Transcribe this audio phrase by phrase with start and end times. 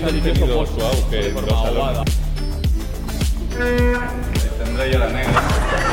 [0.00, 2.16] tenido su auge en los salones.
[4.58, 5.89] Tendré yo la negra.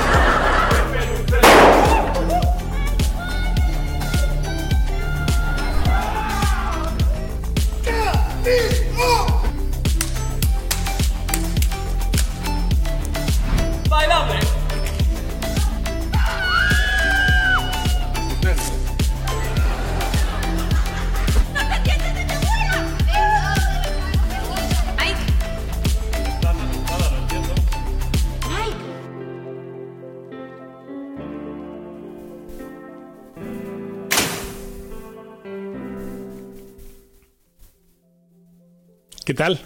[39.37, 39.59] Tal?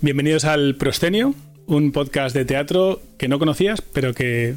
[0.00, 1.34] Bienvenidos al Proscenio,
[1.66, 4.54] un podcast de teatro que no conocías, pero que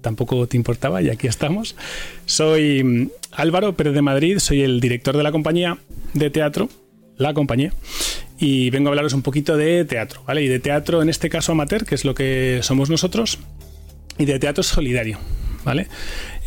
[0.00, 1.76] tampoco te importaba y aquí estamos.
[2.24, 5.76] Soy mm, Álvaro Pérez de Madrid, soy el director de la compañía
[6.14, 6.70] de teatro,
[7.18, 7.74] la compañía,
[8.38, 10.42] y vengo a hablaros un poquito de teatro, ¿vale?
[10.42, 13.38] Y de teatro en este caso amateur, que es lo que somos nosotros,
[14.16, 15.18] y de teatro solidario,
[15.64, 15.86] ¿vale?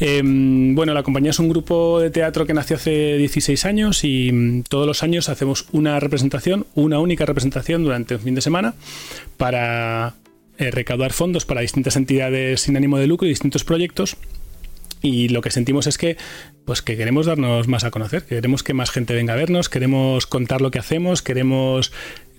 [0.04, 4.32] Eh, bueno, la compañía es un grupo de teatro que nació hace 16 años y
[4.32, 8.74] mm, todos los años hacemos una representación, una única representación durante un fin de semana
[9.38, 10.16] para
[10.58, 14.18] eh, recaudar fondos para distintas entidades sin ánimo de lucro y distintos proyectos.
[15.04, 16.18] Y lo que sentimos es que,
[16.66, 20.26] pues que queremos darnos más a conocer, queremos que más gente venga a vernos, queremos
[20.26, 21.92] contar lo que hacemos, queremos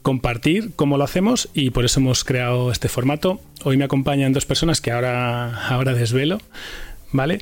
[0.02, 3.40] compartir cómo lo hacemos y por eso hemos creado este formato.
[3.62, 6.40] Hoy me acompañan dos personas que ahora, ahora desvelo,
[7.12, 7.40] ¿vale?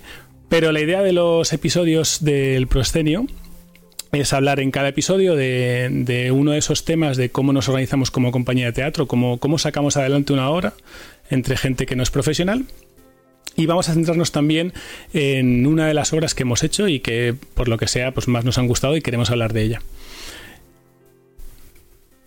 [0.49, 3.27] Pero la idea de los episodios del proscenio
[4.13, 8.33] es hablar en cada episodio de, uno de esos temas de cómo nos organizamos como
[8.33, 10.75] compañía de teatro, cómo, sacamos adelante una obra
[11.31, 12.65] entre gente que no es profesional.
[13.57, 14.73] Y vamos a centrarnos también
[15.13, 18.27] en una de las obras que hemos hecho y que por lo que sea pues
[18.27, 19.83] más nos han gustado y queremos hablar de ella.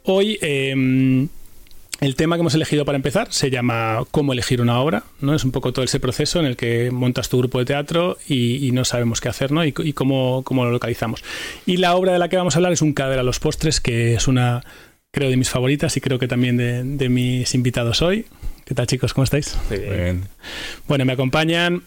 [0.03, 1.27] Hoy eh,
[2.03, 5.33] el tema que hemos elegido para empezar se llama Cómo elegir una obra, ¿no?
[5.33, 8.67] Es un poco todo ese proceso en el que montas tu grupo de teatro y,
[8.67, 9.63] y no sabemos qué hacer, ¿no?
[9.63, 11.23] Y, y cómo, cómo, lo localizamos.
[11.65, 13.79] Y la obra de la que vamos a hablar es Un cadáver a los postres,
[13.79, 14.63] que es una,
[15.11, 18.25] creo, de mis favoritas y creo que también de, de mis invitados hoy.
[18.65, 19.13] ¿Qué tal, chicos?
[19.13, 19.55] ¿Cómo estáis?
[19.69, 20.27] Muy bien.
[20.87, 21.83] Bueno, me acompañan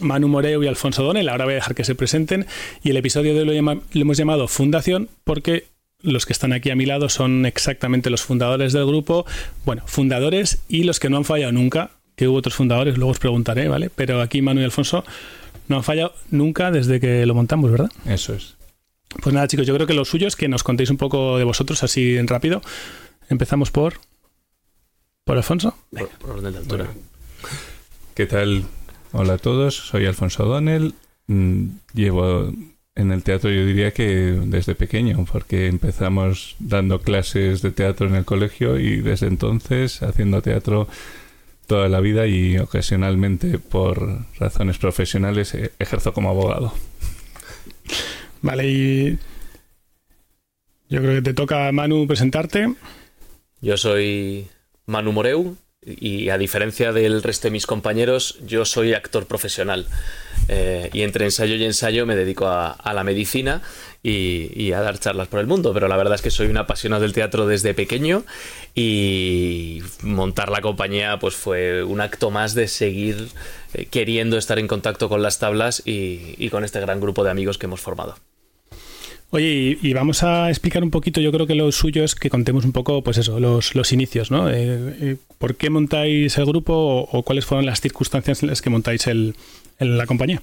[0.00, 1.28] Manu Moreu y Alfonso Donel.
[1.28, 2.46] Ahora voy a dejar que se presenten.
[2.82, 5.64] Y el episodio de hoy lo, llama, lo hemos llamado Fundación porque
[6.02, 9.26] los que están aquí a mi lado son exactamente los fundadores del grupo,
[9.64, 13.18] bueno, fundadores y los que no han fallado nunca, que hubo otros fundadores, luego os
[13.18, 13.90] preguntaré, ¿vale?
[13.90, 15.04] Pero aquí Manu y Alfonso
[15.66, 17.90] no han fallado nunca desde que lo montamos, ¿verdad?
[18.06, 18.56] Eso es.
[19.22, 21.44] Pues nada, chicos, yo creo que lo suyo es que nos contéis un poco de
[21.44, 22.62] vosotros así en rápido.
[23.28, 23.94] Empezamos por...
[25.24, 25.76] ¿Por Alfonso?
[25.90, 26.84] Por, por orden de altura.
[26.84, 27.00] Bueno.
[28.14, 28.64] ¿Qué tal?
[29.12, 30.94] Hola a todos, soy Alfonso Donnell.
[31.26, 32.52] Mm, Llevo
[32.98, 34.04] en el teatro yo diría que
[34.44, 40.42] desde pequeño, porque empezamos dando clases de teatro en el colegio y desde entonces haciendo
[40.42, 40.88] teatro
[41.68, 46.74] toda la vida y ocasionalmente por razones profesionales eh, ejerzo como abogado.
[48.42, 49.18] Vale, y
[50.88, 52.74] yo creo que te toca, Manu, presentarte.
[53.60, 54.48] Yo soy
[54.86, 59.86] Manu Moreu y a diferencia del resto de mis compañeros, yo soy actor profesional.
[60.48, 63.60] Eh, y entre ensayo y ensayo me dedico a, la medicina
[64.02, 65.72] y, a dar charlas por el mundo.
[65.74, 68.24] Pero la verdad es que soy un apasionado del teatro desde pequeño
[68.74, 73.28] y montar la compañía pues fue un acto más de seguir
[73.74, 77.58] eh, queriendo estar en contacto con las tablas y, con este gran grupo de amigos
[77.58, 78.16] que hemos formado.
[79.30, 82.64] Oye, y, vamos a explicar un poquito, yo creo que lo suyo es que contemos
[82.64, 84.48] un poco, pues eso, los, los inicios, ¿no?
[84.50, 88.70] Eh, ¿Por qué montáis el grupo o, o, cuáles fueron las circunstancias en las que
[88.70, 89.34] montáis el,
[89.78, 90.42] el, la compañía?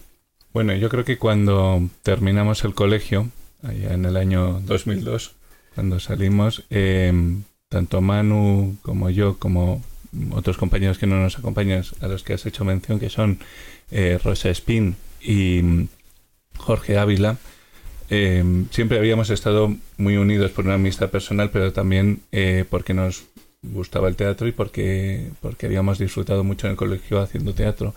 [0.54, 3.30] Bueno, yo creo que cuando terminamos el colegio,
[3.64, 5.36] allá en el año 2002,
[5.76, 7.12] cuando salimos, eh,
[7.70, 9.84] tanto Manu como yo, como
[10.32, 13.40] otros compañeros que no nos acompañan, a los que has hecho mención, que son
[13.92, 15.88] eh, Rosa Espín y
[16.58, 17.38] Jorge Ávila,
[18.10, 23.26] eh, siempre habíamos estado muy unidos por una amistad personal, pero también eh, porque nos
[23.64, 27.96] gustaba el teatro y porque, porque habíamos disfrutado mucho en el colegio haciendo teatro.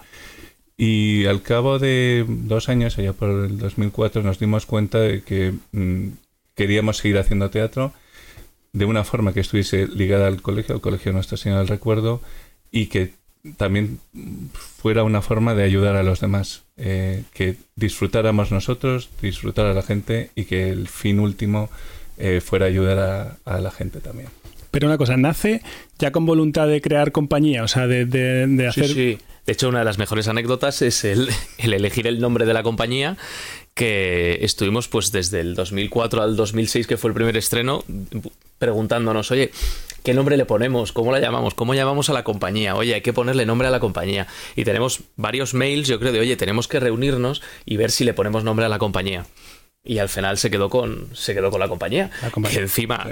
[0.80, 5.52] Y al cabo de dos años, allá por el 2004, nos dimos cuenta de que
[5.72, 6.10] mmm,
[6.54, 7.92] queríamos seguir haciendo teatro
[8.72, 12.22] de una forma que estuviese ligada al colegio, al colegio Nuestra Señora del Recuerdo,
[12.70, 13.10] y que
[13.56, 13.98] también
[14.52, 19.82] fuera una forma de ayudar a los demás, eh, que disfrutáramos nosotros, disfrutar a la
[19.82, 21.70] gente y que el fin último
[22.18, 24.28] eh, fuera ayudar a, a, la gente también.
[24.70, 25.60] Pero una cosa, nace
[25.98, 28.86] ya con voluntad de crear compañía, o sea, de, de, de hacer...
[28.86, 29.18] Sí, sí.
[29.48, 32.62] De hecho, una de las mejores anécdotas es el, el, elegir el nombre de la
[32.62, 33.16] compañía,
[33.72, 37.82] que estuvimos pues desde el 2004 al 2006, que fue el primer estreno,
[38.58, 39.50] preguntándonos, oye,
[40.04, 40.92] ¿qué nombre le ponemos?
[40.92, 41.54] ¿Cómo la llamamos?
[41.54, 42.76] ¿Cómo llamamos a la compañía?
[42.76, 44.26] Oye, hay que ponerle nombre a la compañía.
[44.54, 48.12] Y tenemos varios mails, yo creo, de, oye, tenemos que reunirnos y ver si le
[48.12, 49.24] ponemos nombre a la compañía.
[49.88, 52.10] Y al final se quedó con, se quedó con la compañía.
[52.22, 52.58] La compañía.
[52.58, 53.08] Que encima,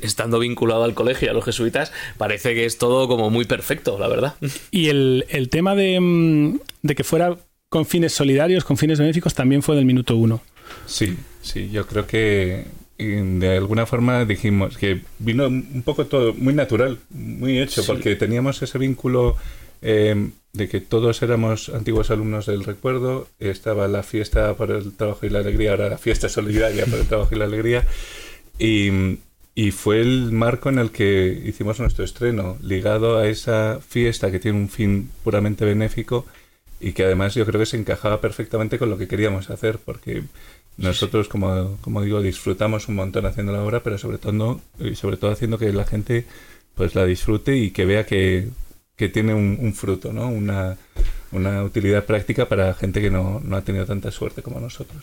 [0.00, 4.08] estando vinculado al colegio, a los jesuitas, parece que es todo como muy perfecto, la
[4.08, 4.34] verdad.
[4.70, 7.36] Y el, el tema de, mm, de que fuera
[7.68, 10.40] con fines solidarios, con fines benéficos, también fue del minuto uno.
[10.86, 12.66] Sí, sí, yo creo que
[12.98, 13.06] y
[13.40, 17.86] de alguna forma dijimos que vino un poco todo muy natural, muy hecho, Sí.
[17.88, 19.36] porque teníamos ese vínculo
[19.80, 25.24] eh, de que todos éramos antiguos alumnos del recuerdo, estaba la fiesta por el trabajo
[25.24, 27.86] y la alegría, ahora la fiesta solidaria por el trabajo y la alegría,
[28.58, 29.18] y,
[29.54, 34.40] y fue el marco en el que hicimos nuestro estreno, ligado a esa fiesta que
[34.40, 36.26] tiene un fin puramente benéfico
[36.80, 40.24] y que además yo creo que se encajaba perfectamente con lo que queríamos hacer, porque
[40.76, 45.16] nosotros, como, como digo, disfrutamos un montón haciendo la obra, pero sobre todo, y sobre
[45.16, 46.26] todo haciendo que la gente
[46.74, 48.48] pues la disfrute y que vea que,
[49.02, 50.28] que tiene un, un fruto, ¿no?
[50.28, 50.76] Una,
[51.32, 55.02] una utilidad práctica para gente que no, no ha tenido tanta suerte como nosotros.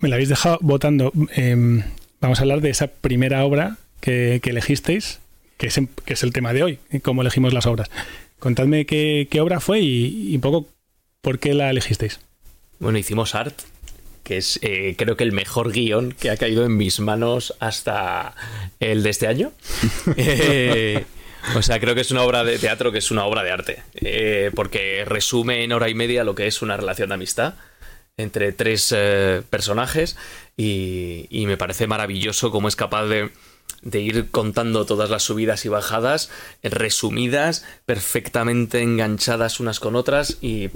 [0.00, 1.12] Me la habéis dejado votando.
[1.36, 1.82] Em,
[2.20, 5.20] vamos a hablar de esa primera obra que, que elegisteis,
[5.58, 7.88] que es, en- que es el tema de hoy, cómo elegimos las obras.
[8.40, 10.66] Contadme qué, qué obra fue y, y un poco
[11.20, 12.18] por qué la elegisteis.
[12.80, 13.54] Bueno, hicimos Art,
[14.24, 18.34] que es eh, creo que el mejor guion que ha caído en mis manos hasta
[18.80, 19.52] el de este año.
[20.16, 21.04] Eh,
[21.56, 23.82] o sea, creo que es una obra de teatro que es una obra de arte,
[23.96, 27.54] eh, porque resume en hora y media lo que es una relación de amistad
[28.16, 30.16] entre tres eh, personajes
[30.56, 33.30] y, me parece maravilloso cómo es capaz de,
[34.00, 36.30] ir contando todas las subidas y bajadas
[36.62, 40.70] resumidas, perfectamente enganchadas unas con otras y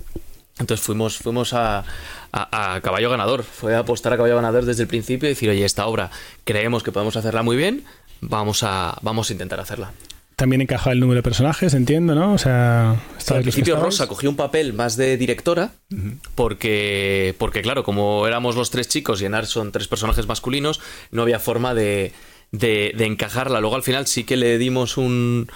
[0.58, 1.84] entonces fuimos, fuimos a,
[2.32, 5.48] a- a caballo ganador, fue a apostar a caballo ganador desde el principio y decir,
[5.48, 6.10] oye, esta obra
[6.44, 7.84] creemos que podemos hacerla muy bien,
[8.20, 9.92] vamos a, vamos a intentar hacerla.
[10.38, 12.32] También encaja el número de personajes, entiendo, ¿no?
[12.32, 13.74] O sea, al principio.
[13.74, 15.72] Rosa cogió un papel más de directora,
[16.36, 20.80] porque, porque claro, como éramos los tres chicos y en son tres personajes masculinos,
[21.10, 22.12] no había forma de,
[22.52, 23.60] de- de encajarla.
[23.60, 25.48] Luego al final sí que le dimos un,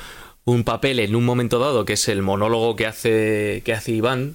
[0.44, 4.34] un papel en un momento dado, que es el monólogo que hace, que hace Iván,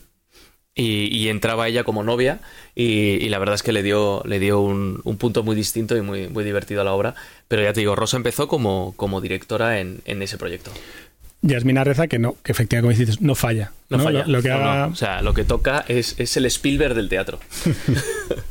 [0.80, 2.40] y, y entraba ella como novia
[2.76, 2.86] y,
[3.16, 6.02] y la verdad es que le dio, le dio un, un punto muy distinto y
[6.02, 7.16] muy, muy divertido a la obra.
[7.48, 10.72] Pero ya te digo, Rosa empezó como, como directora en, en ese proyecto.
[11.44, 13.72] Yasmina Reza, que no, que efectivamente, como dices, no falla.
[13.90, 14.04] No, ¿no?
[14.04, 14.24] falla.
[14.26, 14.70] Lo, lo que No, no.
[14.70, 17.40] haga, O sea, lo que toca es, es el Spielberg del teatro.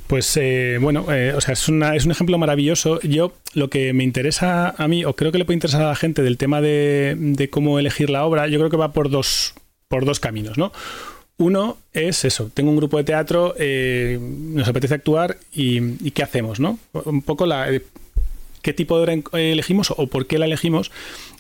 [0.06, 3.00] Pues eh, bueno, eh, o sea, es, una, es un ejemplo maravilloso.
[3.00, 5.96] Yo lo que me interesa a mí, o creo que le puede interesar a la
[5.96, 9.54] gente del tema de, de cómo elegir la obra, yo creo que va por dos,
[9.88, 10.70] por dos caminos, ¿no?
[11.38, 16.22] Uno es eso, tengo un grupo de teatro, eh, nos apetece actuar y, y ¿qué
[16.22, 16.78] hacemos, no?
[16.93, 17.69] Un poco la,
[18.67, 20.91] qué tipo de obra en- elegimos o por qué la elegimos.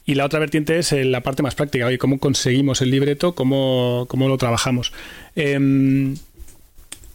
[0.04, 3.34] Y la otra vertiente es eh, la parte más práctica, oye, cómo conseguimos el libreto,
[3.34, 4.92] cómo, cómo lo trabajamos.
[5.34, 6.14] Em,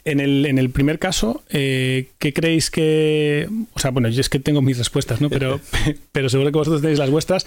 [0.03, 3.47] en el, en el primer caso, eh, ¿qué creéis que.?
[3.73, 5.29] O sea, bueno, yo es que tengo mis respuestas, ¿no?
[5.29, 5.61] Pero,
[6.11, 7.45] pero seguro que vosotros tenéis las vuestras.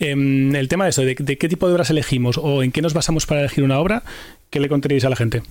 [0.00, 2.80] Em, el tema de eso, de, de qué tipo de obras elegimos o en qué
[2.80, 4.02] nos basamos para elegir una obra,
[4.48, 5.42] ¿qué le contaréis a la gente?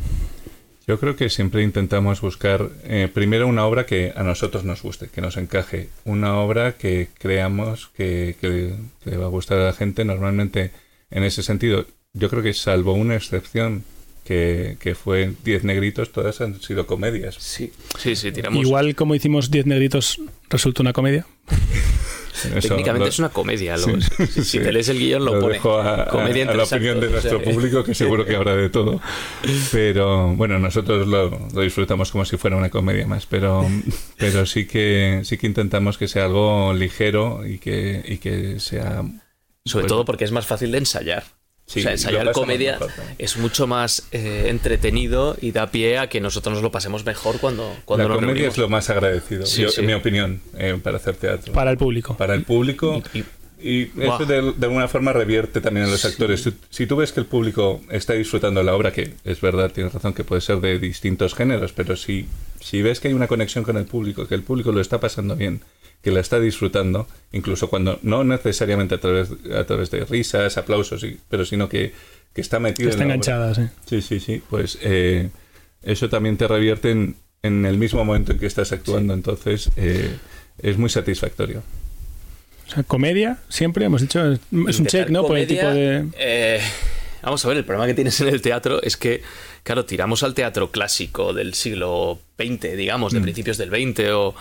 [0.88, 5.10] Yo creo que siempre intentamos buscar eh, primero una obra que a nosotros nos guste,
[5.10, 9.66] que nos encaje, una obra que creamos que, que- que le va a gustar a
[9.66, 10.06] la gente.
[10.06, 10.72] Normalmente,
[11.10, 13.84] en ese sentido, yo creo que salvo una excepción
[14.26, 17.36] que, que fue Diez Negritos, todas han sido comedias.
[17.40, 18.62] Sí, sí, sí, tiramos.
[18.62, 21.26] Igual como hicimos Diez Negritos, resulta una comedia.
[22.54, 23.78] Eso Técnicamente lo- es una comedia.
[23.78, 24.60] Sí, si, si sí.
[24.60, 25.54] te lees el guion, lo, Lo pone.
[25.54, 28.36] dejo a, comedia a la opinión de actos, o sea, nuestro público, que seguro que
[28.36, 29.02] habrá de todo.
[29.72, 33.66] Pero bueno, nosotros lo, lo disfrutamos como si fuera una comedia más, pero,
[34.18, 39.04] pero sí que sí que intentamos que sea algo ligero y que, y que sea...
[39.66, 41.24] Sobre pues, todo porque es más fácil de ensayar.
[41.68, 42.78] Sí, o sea, ensayar comedia
[43.18, 47.40] es mucho más eh, entretenido y da pie a que nosotros nos lo pasemos mejor
[47.40, 48.54] cuando, cuando La nos comedia reunimos.
[48.54, 49.82] es lo más agradecido, Sí, yo- sí.
[49.82, 51.54] en mi opinión, eh, para hacer teatro.
[51.54, 52.16] Para el público.
[52.18, 53.02] Para el público.
[53.14, 53.26] Y- y-
[53.58, 54.26] Y eso Buah.
[54.26, 56.44] de, de alguna forma revierte también en los actores.
[56.44, 59.92] Si, si tú ves que el público está disfrutando la obra, que es verdad, tienes
[59.94, 62.28] razón, que puede ser de distintos géneros, pero si,
[62.60, 65.36] si ves que hay una conexión con el público, que el público lo está pasando
[65.36, 65.62] bien,
[66.06, 71.04] que la está disfrutando, incluso cuando no necesariamente a través, a través de risas, aplausos,
[71.04, 71.94] y- pero sino que,
[72.34, 73.64] que está metido Está en enganchada, sí.
[73.90, 74.42] Sí, sí, sí.
[74.50, 75.30] Pues eh,
[75.82, 80.12] eso también te revierte en, en el mismo momento en que estás actuando, entonces eh,
[80.62, 81.64] es muy satisfactorio.
[82.68, 85.26] O sea, comedia, siempre hemos dicho, es un Intentar check, ¿no?
[85.26, 86.08] Por el comedia, tipo de...
[86.18, 86.62] eh,
[87.24, 89.22] vamos a ver, el problema que tienes en el teatro es que,
[89.64, 93.16] claro, tiramos al teatro clásico del siglo XX, digamos, Mm.
[93.18, 94.36] de principios del XX, o,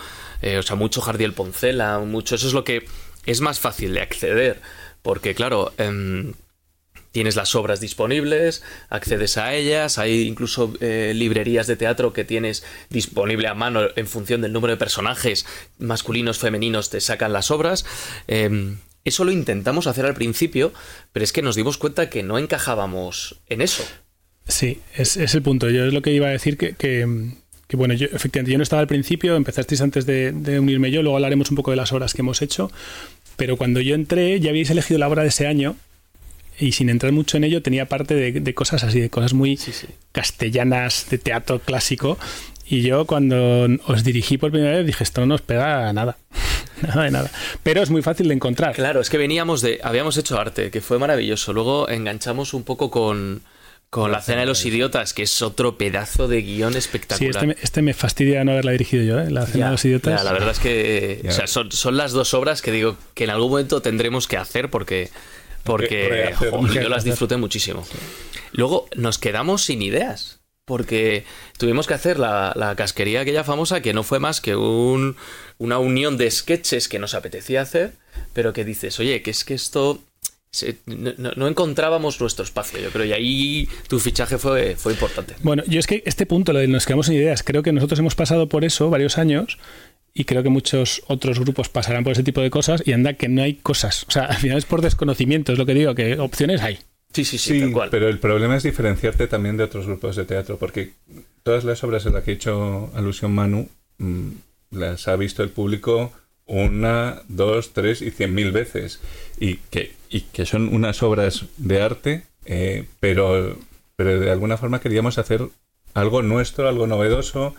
[0.45, 2.35] eh, o sea, mucho Jardiel Poncela, mucho.
[2.35, 2.85] Eso es lo que
[3.25, 4.61] es más fácil de acceder,
[5.01, 6.33] porque claro, em,
[7.11, 12.63] tienes las obras disponibles, accedes a ellas, hay incluso eh, librerías de teatro que tienes
[12.91, 15.47] disponible a mano en función del número de personajes
[15.79, 17.83] masculinos, femeninos, te sacan las obras.
[18.27, 20.73] Em, eso lo intentamos hacer al principio,
[21.11, 23.83] pero es que nos dimos cuenta que no encajábamos en eso.
[24.47, 25.69] Sí, es, el punto.
[25.69, 27.33] Yo es lo que iba a decir que,
[27.67, 31.01] que, bueno, yo efectivamente yo no estaba al principio, empezasteis antes de, de unirme yo,
[31.01, 32.71] luego hablaremos un poco de las horas que hemos hecho,
[33.37, 35.75] pero cuando yo entré ya habéis elegido la obra de ese año
[36.59, 39.57] y sin entrar mucho en ello tenía parte de, de cosas así, de cosas muy
[39.57, 39.87] Sí, sí.
[40.13, 42.17] castellanas de teatro clásico.
[42.67, 46.17] Y yo cuando os dirigí por primera vez dije, esto no nos pega nada.
[46.81, 47.31] nada de nada.
[47.61, 48.73] Pero es muy fácil de encontrar.
[48.73, 49.79] Claro, es que veníamos de.
[49.83, 51.53] Habíamos hecho arte, que fue maravilloso.
[51.53, 53.41] Luego enganchamos un poco con,
[53.95, 57.29] con La Cena de los Idiotas, que es otro pedazo de guion Sí, espectacular.
[57.33, 59.31] este me, este me fastidia no haberla dirigido yo, ¿eh?
[59.31, 60.19] La cena Ya, de los idiotas.
[60.19, 63.23] ya, la verdad es que o sea, son, son las dos obras que digo que
[63.23, 65.11] en algún momento tendremos que hacer porque,
[65.63, 66.49] porque rehacer.
[66.49, 67.87] jo, yo las disfruté muchísimo.
[68.51, 70.41] Luego nos quedamos sin ideas.
[70.65, 71.23] Porque
[71.57, 75.15] tuvimos que hacer la, la casquería aquella famosa que no fue más que un,
[75.57, 77.93] una unión de sketches que nos apetecía hacer,
[78.33, 80.01] pero que dices, oye, que es que esto
[80.55, 85.35] se- no, encontrábamos nuestro espacio, yo creo, y ahí tu fichaje fue, fue importante.
[85.43, 87.99] Bueno, yo es que este punto, lo de nos quedamos sin ideas, creo que nosotros
[87.99, 89.57] hemos pasado por eso varios años
[90.13, 93.27] y creo que muchos otros grupos pasarán por ese tipo de cosas y anda que
[93.27, 94.05] no hay cosas.
[94.07, 96.79] O sea, al final es por desconocimiento, es lo que digo, que opciones hay.
[97.13, 97.89] Sí, sí, sí, Sí, tal cual.
[97.91, 100.93] pero el problema es diferenciarte también de otros grupos de teatro, porque
[101.43, 103.69] todas las obras a las que he hecho alusión Manu
[103.99, 104.29] mm,
[104.71, 106.11] las ha visto el público
[106.45, 108.99] una, dos, tres y cien mil veces.
[109.39, 113.57] Y que, y que son unas obras de arte, eh, pero,
[113.95, 115.41] pero de alguna forma queríamos hacer
[115.93, 117.55] algo nuestro, algo novedoso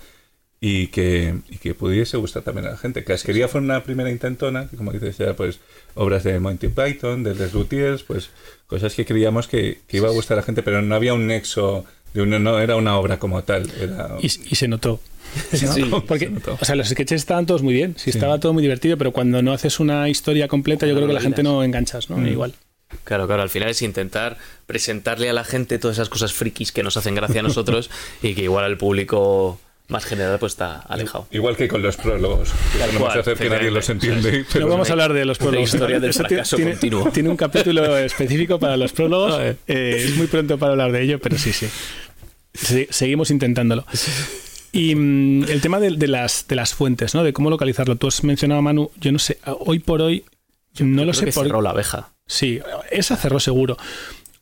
[0.60, 3.04] y que, y que pudiese gustar también a la gente.
[3.04, 5.60] Casquería fue una primera intentona, que como dices ya, pues
[5.94, 8.30] obras de Monty Python, de Les Luthiers, pues
[8.66, 11.26] cosas que creíamos que, que iba a gustar a la gente, pero no había un
[11.26, 13.70] nexo de uno, no era una obra como tal.
[13.80, 15.00] Era, Y, y se notó.
[15.52, 15.90] Sí.
[16.06, 19.12] Porque, o sea, los sketches estaban todos muy bien, sí, estaba todo muy divertido, pero
[19.12, 22.16] cuando no haces una historia completa, yo creo que la gente no enganchas, ¿no?
[22.18, 22.26] Mm.
[22.28, 22.54] Igual.
[23.04, 26.82] Claro, claro, al final es intentar presentarle a la gente todas esas cosas frikis que
[26.84, 27.90] nos hacen gracia a nosotros
[28.22, 31.26] y que igual al público más general pues está alejado.
[31.30, 34.40] Igual que con los prólogos, Tal no cual, vamos a hacer que nadie los entiende.
[34.40, 35.72] No pero- vamos a hablar de los prólogos.
[35.74, 37.10] historia del fracaso tiene, continuo.
[37.12, 39.40] tiene un capítulo específico para los prólogos.
[39.40, 39.56] Eh,
[40.06, 41.68] es muy pronto para hablar de ello, pero sí, sí.
[42.54, 43.84] Se- seguimos intentándolo.
[44.72, 47.24] Y mm, el tema de, de las, de las fuentes, ¿no?
[47.24, 47.96] De cómo localizarlo.
[47.96, 50.24] Tú has mencionado, Manu, yo no sé, hoy por hoy,
[50.78, 52.10] no Yo lo creo sé que por cerró la abeja.
[52.26, 53.76] Sí, esa cerró seguro.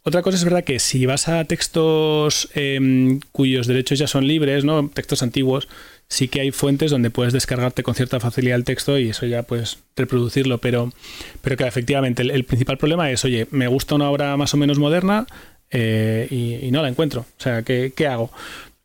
[0.06, 4.62] Otra cosa es verdad que si vas a textos em, cuyos derechos ya son libres,
[4.62, 4.90] ¿no?
[4.90, 5.66] Textos antiguos,
[6.08, 9.44] sí que hay fuentes donde puedes descargarte con cierta facilidad el texto y eso ya
[9.44, 10.92] puedes reproducirlo, pero,
[11.40, 14.58] pero que efectivamente el, el principal problema es, oye, me gusta una obra más o
[14.58, 15.26] menos moderna
[15.70, 17.22] eh, y, y no la encuentro.
[17.22, 18.30] O sea, ¿qué, qué hago?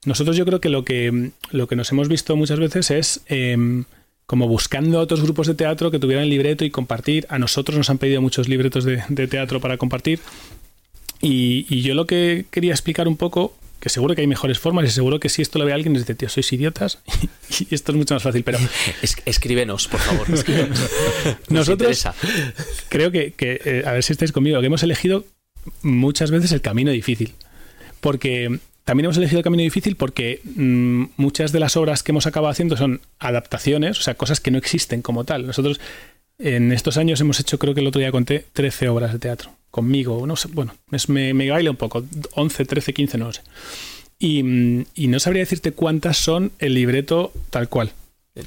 [0.06, 3.84] Nosotros yo creo que lo que, lo que nos hemos visto muchas veces es em,
[4.26, 7.26] como buscando a otros grupos de teatro que tuvieran libreto y compartir.
[7.30, 10.20] A nosotros nos han pedido muchos libretos de, de teatro para compartir.
[11.22, 14.86] Y, y yo lo que quería explicar un poco, que seguro que hay mejores formas
[14.86, 17.00] y seguro que si esto lo ve alguien, es de, tío, sois idiotas
[17.60, 18.44] y esto es mucho más fácil.
[18.44, 18.58] Pero
[19.02, 20.30] Es- escríbenos, por favor.
[21.50, 22.08] Nos nosotros
[22.88, 25.26] creo que, que, eh, a ver si estáis conmigo, que hemos elegido
[25.82, 27.34] muchas veces el camino difícil.
[28.00, 32.26] Porque también hemos elegido el camino difícil porque mm, muchas de las obras que hemos
[32.26, 35.46] acabado haciendo son adaptaciones, o sea, cosas que no existen como tal.
[35.46, 35.80] Nosotros
[36.40, 39.52] en estos años hemos hecho, creo que el otro día conté, 13 obras de teatro.
[39.72, 43.34] Conmigo, no sé, bueno, es- me, me baila un poco, 11, 13, 15, no lo
[43.34, 43.42] sé.
[44.18, 47.92] Y, mm, y no sabría decirte cuántas son el libreto tal cual.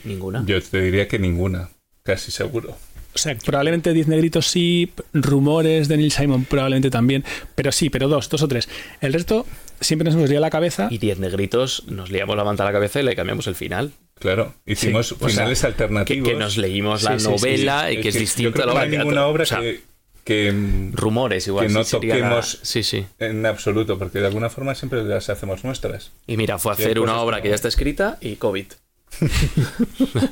[0.05, 0.43] Ninguna.
[0.47, 1.69] Yo te diría que ninguna,
[2.03, 2.77] casi seguro.
[3.15, 8.09] O sea, probablemente 10 negritos sí, rumores de Neil Simon probablemente también, pero sí, pero
[8.09, 8.69] dos, dos o tres.
[9.03, 9.47] El resto
[9.81, 10.89] siempre nos hemos liado la cabeza.
[10.91, 13.93] Y diez negritos, nos liamos la manta a la cabeza y le cambiamos el final.
[14.19, 16.29] Claro, hicimos Sí, o finales Que, alternativos.
[16.29, 18.67] que nos leímos la Sí, sí, sí, novela y que es creo a la que
[18.67, 19.05] no obra hay teatro.
[19.05, 19.81] ninguna obra O sea, que,
[20.25, 21.67] que, mm, rumores igual.
[21.67, 23.05] que no sí sería la- toquemos- Sí, sí.
[23.19, 26.13] en absoluto, porque de alguna forma siempre las hacemos nuestras.
[26.27, 28.67] Y mira, fue hacer una obra que que ya está escrita y COVID.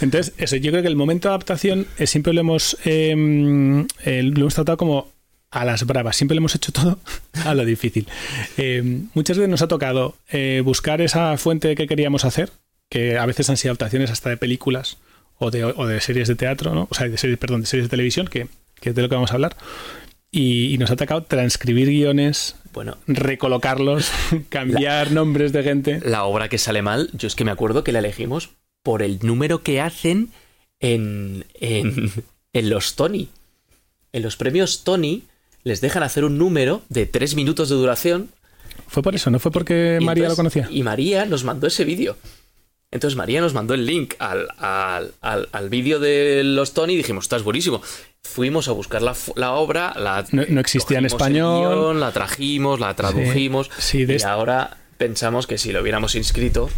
[0.00, 4.22] Entonces, eso, yo creo que el momento de adaptación eh, siempre lo hemos, eh, eh,
[4.22, 5.08] lo hemos tratado como
[5.50, 6.98] a las bravas, siempre lo hemos hecho todo
[7.44, 8.06] a lo difícil.
[8.56, 8.82] Eh,
[9.14, 12.50] muchas veces nos ha tocado eh, buscar esa fuente que queríamos hacer,
[12.90, 14.98] que a veces han sido adaptaciones hasta de películas
[15.38, 16.86] o de, o de series de teatro, ¿no?
[16.90, 18.48] o sea, de series, perdón, de series de televisión, que,
[18.80, 19.56] que es de lo que vamos a hablar.
[20.30, 24.10] Y, y nos ha tocado transcribir guiones, Bueno, recolocarlos,
[24.50, 26.00] cambiar nombres de gente.
[26.04, 28.50] la obra que sale mal, yo es que me acuerdo que la elegimos
[28.88, 30.30] por el número que hacen
[30.80, 32.10] en, en,
[32.54, 33.28] en los Tony.
[34.14, 35.24] En los premios Tony
[35.62, 38.30] les dejan hacer un número de tres minutos de duración.
[38.86, 40.68] Fue por eso, no fue porque y María lo conocía.
[40.70, 42.16] Y María nos mandó ese vídeo.
[42.90, 46.96] Entonces María nos mandó el link al, al, al- al vídeo de los Tony y
[46.96, 47.82] dijimos, estás buenísimo.
[48.22, 51.60] Fuimos a buscar la, la obra, la No- no existía en español.
[51.60, 53.70] guion, la trajimos, la tradujimos.
[53.76, 56.70] sí, de y ahora pensamos que si lo hubiéramos inscrito,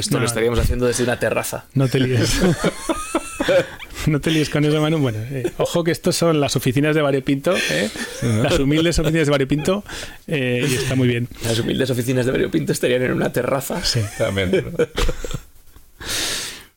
[0.00, 1.66] esto No, lo estaríamos haciendo desde una terraza.
[1.74, 2.40] No te líes.
[4.06, 4.98] no te líes con eso, Manu.
[4.98, 7.90] Bueno, eh, ojo que estos son las oficinas de Variopinto, ¿eh?
[8.22, 9.84] las humildes oficinas de Variopinto,
[10.26, 11.28] eh, y está muy bien.
[11.44, 13.84] Las humildes oficinas de Mario Pinto estarían en una terraza.
[13.84, 14.00] Sí.
[14.18, 14.50] También.
[14.52, 14.86] ¿no?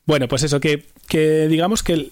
[0.06, 2.12] Bueno, pues eso, que, que digamos que el-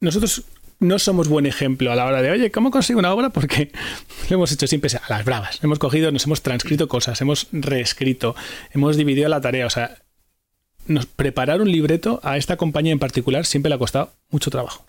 [0.00, 0.42] nosotros
[0.82, 3.30] no somos buen ejemplo a la hora de, oye, ¿cómo consigo una obra?
[3.30, 3.72] Porque
[4.28, 5.58] lo hemos hecho siempre a las bravas.
[5.62, 8.36] Hemos cogido, nos hemos transcrito cosas, hemos reescrito,
[8.72, 9.66] hemos dividido la tarea.
[9.66, 9.96] O sea,
[10.86, 14.84] nos, preparar un libreto a esta compañía en particular siempre le ha costado mucho trabajo.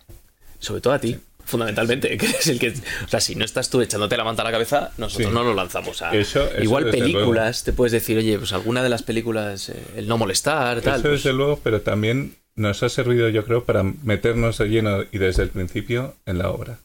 [0.58, 2.74] Sobre todo a ti, fundamentalmente, que eres el que...
[3.04, 5.34] O sea, si no estás tú echándote la manta a la cabeza, nosotros Sí.
[5.34, 6.14] no nos lanzamos a...
[6.14, 10.08] Eso- eso Igual películas, te puedes decir, oye, pues alguna de las películas, eh, el
[10.08, 10.94] no molestar, tal.
[10.94, 15.02] Eso pues- desde luego, pero también nos ha servido, yo creo, para meternos de lleno
[15.10, 16.78] y desde el principio en la obra.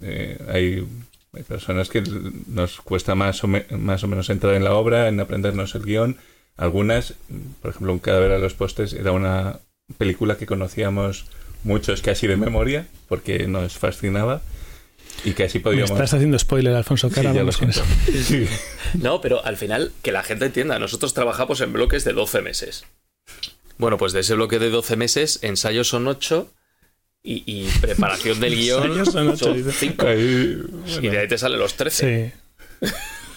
[0.00, 0.86] Eh, hay,
[1.32, 2.02] hay personas que
[2.46, 5.82] nos cuesta más o, me- más o menos entrar en la obra, en aprendernos el
[5.84, 6.16] guion.
[6.56, 7.14] Algunas,
[7.62, 9.58] por ejemplo, Un cadáver a los postes era una
[9.96, 11.26] película que conocíamos
[11.64, 14.40] muchos casi de memoria, porque nos fascinaba
[15.24, 15.90] y casi Me podíamos...
[15.90, 17.32] estás haciendo spoiler, Alfonso Sí, Cara.
[17.42, 17.50] lo.
[17.52, 18.46] Sí.
[18.94, 22.84] No, pero al final, que la gente entienda, nosotros trabajamos en bloques de 12 meses.
[23.78, 26.52] Bueno, pues de ese bloque de 12 meses, ensayos son 8
[27.22, 29.72] y, y preparación del guion Ensayos son ocho, son dice.
[29.72, 30.06] 5.
[30.06, 30.62] Ahí,
[31.02, 32.32] Y de ahí te salen los 13.
[32.80, 32.86] Sí.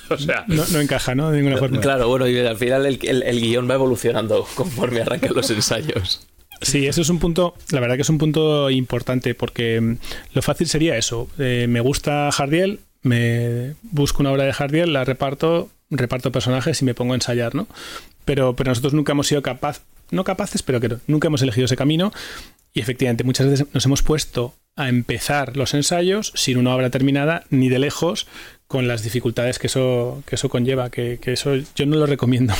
[0.10, 1.31] O sea, No, no encaja, ¿no?
[1.31, 1.79] De ninguna forma.
[1.79, 6.27] claro, bueno, y al final el, el- el guion va evolucionando conforme arrancan los ensayos.
[6.62, 9.95] Sí, eso es un punto, la verdad que es un punto importante porque mm,
[10.33, 11.29] lo fácil sería eso.
[11.39, 16.86] eh, me gusta Jardiel, me busco una obra de Jardiel, la reparto, reparto personajes y
[16.86, 17.67] me pongo a ensayar, ¿no?
[18.25, 19.80] Pero, pero nosotros nunca hemos sido capaz,
[20.12, 22.13] no capaces, pero que nunca hemos elegido ese camino
[22.74, 27.43] y efectivamente muchas veces nos hemos puesto a empezar los ensayos sin una obra terminada
[27.50, 28.28] ni de lejos
[28.67, 32.54] con las dificultades que eso, que eso conlleva, que, que eso yo no lo recomiendo.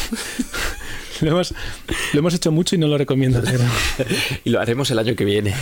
[1.22, 1.54] lo, hemos,
[2.12, 3.42] lo hemos hecho mucho y no lo recomiendo.
[4.44, 5.54] Y lo haremos el año que viene.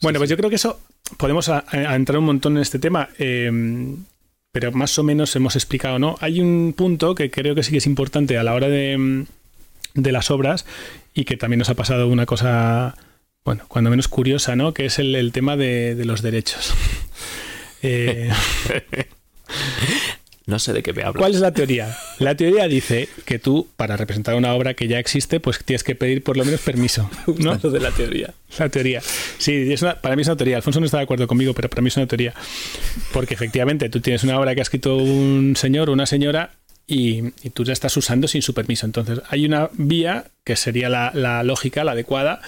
[0.00, 0.80] Bueno, pues yo creo que eso
[1.16, 3.50] podemos a- a entrar un montón en este tema, eh,
[4.52, 6.16] pero más o menos hemos explicado, ¿no?
[6.20, 9.26] Hay un punto que creo que sí que es importante a la hora de,
[10.02, 10.64] de las obras
[11.14, 12.96] y que también nos ha pasado una cosa,
[13.44, 14.72] bueno, cuando menos curiosa, ¿no?
[14.74, 16.74] Que es el, el tema de, de los derechos.
[17.80, 18.28] Eh,
[20.46, 21.20] No sé de qué me hablas.
[21.20, 21.94] ¿Cuál es la teoría?
[22.18, 25.94] La teoría dice que tú, para representar una obra que ya existe, pues tienes que
[25.94, 27.58] pedir por lo menos permiso, ¿no?
[27.62, 28.32] Lo de la teoría.
[28.58, 29.02] La teoría.
[29.36, 30.56] Sí, es una- para mí es una teoría.
[30.56, 32.32] Alfonso no está de acuerdo conmigo, pero para mí es una teoría.
[33.12, 36.52] Porque efectivamente tú tienes una obra que ha escrito un señor o una señora
[36.88, 38.86] y, y tú la estás usando sin su permiso.
[38.86, 42.40] Entonces hay una vía que sería la, la lógica, la adecuada,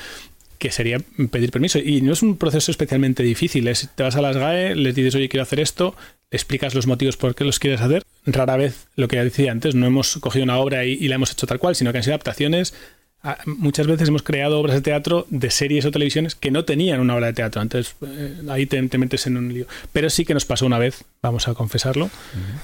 [0.59, 0.99] que sería
[1.31, 1.79] pedir permiso.
[1.79, 3.69] Y no es un proceso especialmente difícil.
[3.69, 5.95] Es, te vas a las GAE, les dices, oye, quiero hacer esto,
[6.31, 8.03] explicas los motivos por qué los quieres hacer.
[8.27, 11.33] Rara vez, lo que decía antes, no hemos cogido una obra y, y la hemos
[11.33, 12.75] hecho tal cual, sino que han sido adaptaciones.
[13.23, 17.01] Ah, Muchas veces hemos creado obras de teatro de series o televisiones que no tenían
[17.01, 17.61] una obra de teatro.
[17.61, 19.67] Entonces, eh, ahí te, te metes en un lío.
[19.93, 22.09] Pero sí que nos pasó una vez, vamos a confesarlo,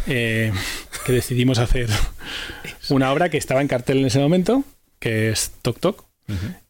[0.07, 0.53] eh,
[1.05, 1.89] que decidimos hacer
[2.89, 4.65] una obra que estaba en cartel en ese momento,
[4.99, 6.05] que es Tok Tok.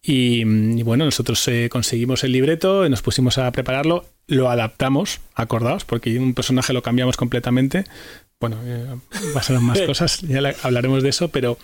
[0.03, 5.21] Y, mm, y bueno, nosotros eh, conseguimos el libreto, nos pusimos a prepararlo, lo adaptamos,
[5.35, 7.85] acordaos, porque un personaje lo cambiamos completamente.
[8.39, 8.85] Bueno, eh,
[9.33, 11.57] pasaron más cosas, ya la- hablaremos de eso, pero,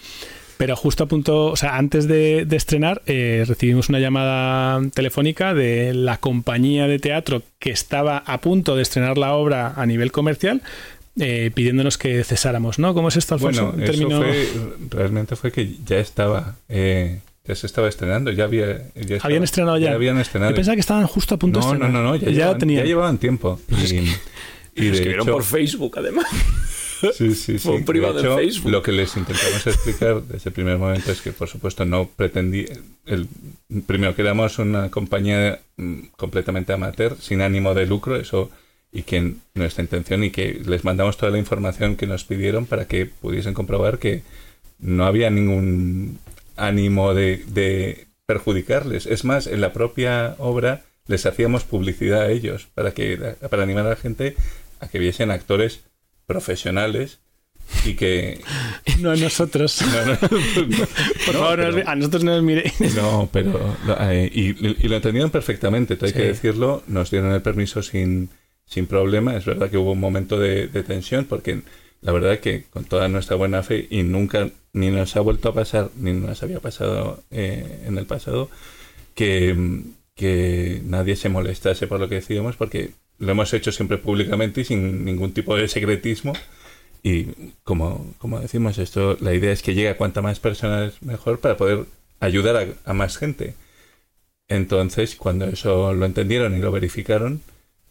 [0.58, 5.54] pero justo a punto, o sea, antes de, de estrenar, eh, recibimos una llamada telefónica
[5.54, 10.12] de la compañía de teatro que estaba a punto de estrenar la obra a nivel
[10.12, 10.62] comercial.
[11.20, 12.94] eh, pidiéndonos que cesáramos, ¿no?
[12.94, 13.72] ¿Cómo es esto, Alfonso?
[13.72, 14.48] Bueno, eso fue,
[14.90, 18.78] realmente fue que ya estaba, eh, ya se estaba estrenando, ya había...
[18.94, 19.92] ya estaba- Habían estrenado ya.
[19.92, 20.52] habían estrenado.
[20.52, 22.02] Yo pensaba que estaban justo a punto de no, no, estrenar.
[22.02, 23.60] no, no, ya, ya llevaban, ya llevaban tiempo.
[23.68, 26.24] Y, y de Escribieron hecho, por Facebook, además.
[27.12, 27.68] Sí, sí, sí.
[27.68, 28.70] Un privado De en Facebook.
[28.70, 32.66] Lo que les intentamos explicar desde el primer momento es que, por supuesto, no pretendí...
[33.04, 33.28] El,
[33.86, 38.50] primero, que éramos una compañía mm, completamente amateur, sin ánimo de lucro, eso
[38.92, 42.86] y que nuestra intención y que les mandamos toda la información que nos pidieron para
[42.86, 44.22] que pudiesen comprobar que
[44.78, 46.18] no había ningún
[46.56, 49.06] ánimo de, de perjudicarles.
[49.06, 53.86] Es más, en la propia obra les hacíamos publicidad a ellos para que para animar
[53.86, 54.36] a la gente
[54.80, 55.80] a que viesen actores
[56.32, 57.18] profesionales
[57.84, 58.40] y que...
[59.00, 59.80] No a nosotros.
[59.82, 60.18] No, no,
[61.26, 62.94] Por favor, pero- a nosotros no nos miréis.
[62.96, 64.50] No, pero eh, y,
[64.84, 66.14] y lo entendieron perfectamente, hay Sí.
[66.14, 66.82] que decirlo.
[66.86, 68.28] Nos dieron el permiso sin,
[68.66, 69.36] sin problema.
[69.36, 71.62] Es verdad que hubo un momento de, de tensión porque
[72.00, 75.54] la verdad que con toda nuestra buena fe y nunca ni nos ha vuelto a
[75.54, 78.50] pasar ni nos había pasado eh, en el pasado
[79.14, 79.54] que,
[80.16, 82.90] que nadie se molestase por lo que decíamos porque
[83.22, 86.32] lo hemos hecho siempre públicamente y sin ningún tipo de secretismo.
[87.04, 87.26] Y
[87.64, 91.56] como, como decimos, esto, la idea es que llegue a cuanta más personas mejor para
[91.56, 91.86] poder
[92.20, 93.54] ayudar a, a más gente.
[94.48, 97.40] Entonces, cuando eso lo entendieron y lo verificaron,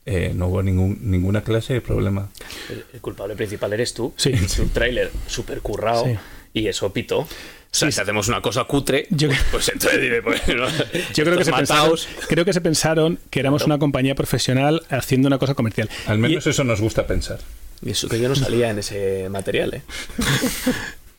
[0.06, 2.30] eh, no hubo ningún, ninguna clase de problema.
[2.70, 4.13] El, el culpable principal eres tú.
[4.17, 4.32] Sí.
[4.34, 6.15] Es un tráiler súper currado Sí.
[6.54, 7.28] y eso pito.
[7.74, 7.96] O sea, Sí.
[7.96, 10.66] si hacemos una cosa cutre, Yo- pues entonces dime, pues, ¿no?
[11.16, 11.96] Yo creo que, se pensaron,
[12.28, 15.90] creo que se pensaron que éramos una compañía profesional haciendo una cosa comercial.
[16.06, 17.40] Al menos Y- eso nos gusta pensar.
[17.84, 19.82] Y eso que yo no salía en ese material, ¿eh?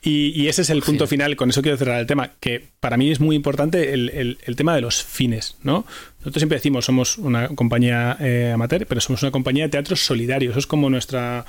[0.05, 2.97] Y, y ese es el punto final, con eso quiero cerrar el tema, que para
[2.97, 5.87] mí es muy importante el, el- el tema de los fines, ¿no?
[6.19, 10.51] Nosotros siempre decimos, somos una compañía eh, amateur, pero somos una compañía de teatro solidario,
[10.51, 11.47] eso es como nuestra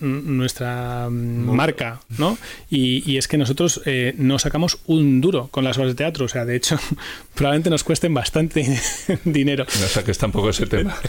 [0.00, 2.38] nuestra mm, marca, ¿no?
[2.70, 6.26] Y, y es que nosotros eh, no sacamos un duro con las obras de teatro,
[6.26, 6.78] o sea, de hecho,
[7.34, 8.66] probablemente nos cuesten bastante
[9.24, 9.64] dinero.
[9.80, 10.96] No saques tampoco ese tema.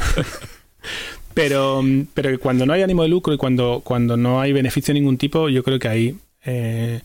[1.33, 4.91] Pero, mm, pero cuando no hay ánimo de lucro y cuando, cuando no hay beneficio
[4.91, 7.01] de ningún tipo, yo creo que ahí, eh,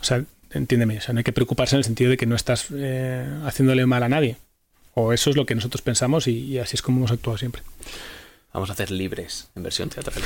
[0.00, 2.34] o sea, entiéndeme, o sea, no hay que preocuparse en el sentido de que no
[2.34, 4.38] estás eh, haciéndole mal a nadie.
[4.94, 7.62] O eso es lo que nosotros pensamos y, y así es como hemos actuado siempre.
[8.52, 10.22] Vamos a hacer libres en versión teatral.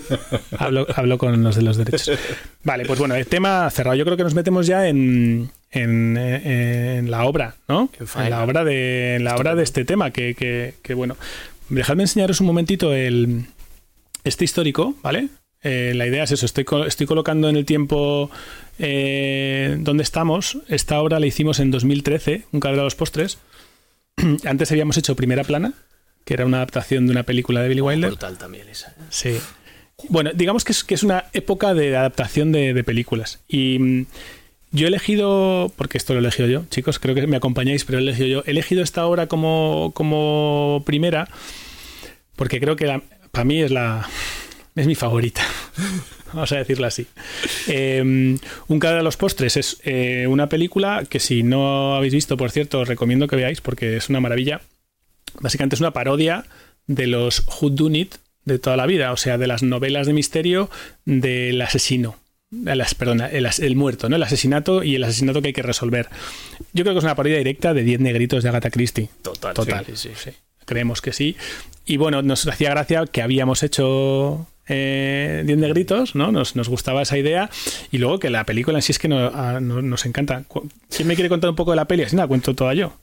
[0.58, 2.18] Hablo, hablo con los de los derechos.
[2.64, 3.94] Vale, pues bueno, el tema cerrado.
[3.96, 7.90] Yo creo que nos metemos ya en, en, eh, en la obra, ¿no?
[8.16, 11.16] En la obra de, en la obra de este tema, que, que- que, bueno.
[11.68, 13.44] Dejadme enseñaros un momentito el,
[14.24, 15.28] este histórico, ¿vale?
[15.62, 18.30] Eh, la idea es eso, estoy, estoy colocando en el tiempo
[18.78, 20.58] eh, donde estamos.
[20.68, 23.38] Esta obra la hicimos en 2013, Un cabrón a los postres.
[24.46, 25.74] Antes habíamos hecho Primera Plana,
[26.26, 28.10] que era una adaptación de una película de Billy Wilder.
[28.10, 28.88] Brutal también esa.
[28.90, 28.94] ¿eh?
[29.08, 29.38] Sí.
[30.10, 33.40] Bueno, digamos que es, que es una época de adaptación de, de películas.
[33.48, 34.06] Y mm,
[34.72, 37.98] yo he elegido, porque esto lo he elegido yo, chicos, creo que me acompañáis, pero
[37.98, 38.42] he elegido yo.
[38.44, 41.28] He elegido esta obra como, como primera,
[42.34, 44.06] porque creo que la- para mí es la.
[44.74, 45.40] Es mi favorita.
[46.34, 47.06] Vamos a decirlo así.
[47.68, 52.36] Eh, un cadáver a los postres es eh, una película que si no habéis visto,
[52.36, 54.60] por cierto, os recomiendo que veáis porque es una maravilla.
[55.40, 56.44] Básicamente es una parodia
[56.86, 60.12] de los Who Done It de toda la vida, o sea, de las novelas de
[60.12, 60.70] misterio
[61.04, 62.16] del asesino.
[62.50, 64.14] las- perdona, el, muerto, ¿no?
[64.16, 66.08] El asesinato y el asesinato que hay que resolver.
[66.72, 69.08] Yo creo que es una parodia directa de 10 negritos de Agatha Christie.
[69.22, 69.52] Total.
[69.52, 70.10] Total, sí, sí.
[70.16, 70.30] sí.
[70.64, 71.36] Creemos que sí.
[71.86, 76.30] Y bueno, nos hacía gracia que habíamos hecho eh, 10 negritos, ¿no?
[76.32, 77.50] Nos, nos gustaba esa idea.
[77.90, 80.44] Y luego que la película en sí es que no- a- no- nos encanta.
[80.94, 82.04] ¿Quién me quiere contar un poco de la peli?
[82.04, 82.96] Así la cuento toda yo.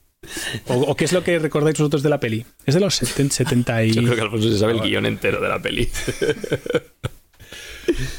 [0.68, 2.46] ¿O, o qué es lo que recordáis vosotros de la peli?
[2.66, 3.92] Es de los 70, 70 y...
[3.94, 5.90] Yo creo que Alfonso se sabe el guion entero de la peli.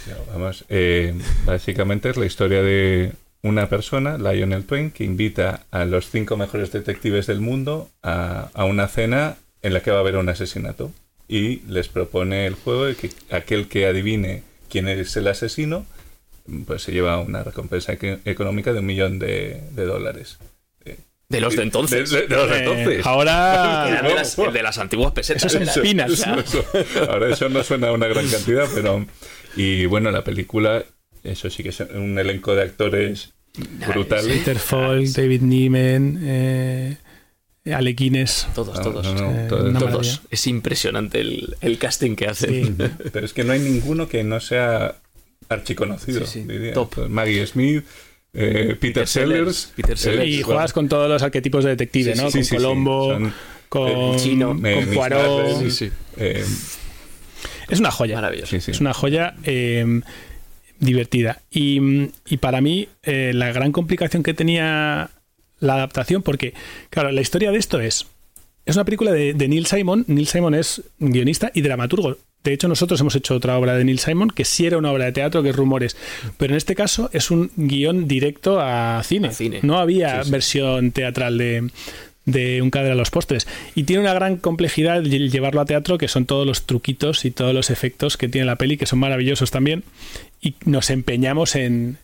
[0.08, 1.14] No, Vamos, eh,
[1.46, 3.12] básicamente es la historia de
[3.42, 8.64] una persona, Lionel Twain, que invita a los cinco mejores detectives del mundo a, a
[8.64, 10.92] una cena en la que va a haber un asesinato.
[11.28, 15.86] Y les propone el juego de que aquel que adivine quién es el asesino,
[16.66, 20.38] pues se lleva una recompensa eco- económica de un millón de, de dólares.
[21.28, 22.10] De los de entonces.
[22.10, 23.06] De, de- de los de Eh, entonces.
[23.06, 24.02] ahora...
[24.02, 25.54] De las, el de las antiguas pesetas.
[25.54, 25.82] Eso.
[25.82, 26.64] Eso- eso-
[27.10, 29.04] ahora eso no suena a una gran cantidad, pero...
[29.56, 30.84] Y bueno, la película,
[31.22, 33.32] eso sí que es un elenco de actores
[33.88, 34.26] brutales.
[34.38, 36.96] Peter Falk, David Niven, eh,
[37.72, 38.46] Alec Guinness.
[38.54, 39.06] Todos, No, todos.
[39.06, 40.16] no, no, Eh, todo- una todo- maravilla.
[40.16, 40.20] Todos.
[40.30, 42.76] Es impresionante el, el casting que hacen.
[42.76, 42.84] Sí.
[43.12, 44.96] Pero es que no hay ninguno que no sea
[45.48, 46.72] archiconocido, Sí, sí, diría.
[46.74, 47.08] top.
[47.08, 47.84] Maggie Smith,
[48.34, 49.72] eh, Peter, Sellers.
[49.76, 50.22] Peter Sellers.
[50.22, 52.30] eh, Y juegas con todos los arquetipos de detective, Sí, ¿no?
[52.30, 53.34] sí, con sí, sí, Colombo, son,
[53.68, 55.46] con, eh, Chino, con eh, Poirot.
[55.46, 55.90] Marple, Sí, sí.
[56.18, 56.44] eh,
[57.68, 58.16] Es una joya.
[58.16, 58.50] Maravilloso.
[58.50, 58.70] sí, sí.
[58.72, 60.00] Es una joya eh,
[60.78, 61.40] divertida.
[61.50, 61.80] Y,
[62.26, 65.10] y para mí, eh, la gran complicación que tenía
[65.60, 66.52] la adaptación, porque,
[66.90, 68.06] claro, la historia de esto es.
[68.66, 70.04] Es una película de, de Neil Simon.
[70.08, 72.16] Neil Simon es guionista y dramaturgo.
[72.44, 75.06] De hecho, nosotros hemos hecho otra obra de Neil Simon que sí era una obra
[75.06, 75.96] de teatro, que es Rumores.
[76.36, 79.28] Pero en este caso es un guion directo a cine.
[79.28, 79.60] A cine.
[79.62, 80.30] No había Sí, sí.
[80.30, 81.70] versión teatral de,
[82.26, 83.46] de Un cadre a los postres.
[83.74, 87.30] Y tiene una gran complejidad lle- llevarlo a teatro, que son todos los truquitos y
[87.30, 89.82] todos los efectos que tiene la peli, que son maravillosos también.
[90.42, 91.96] Y nos empeñamos en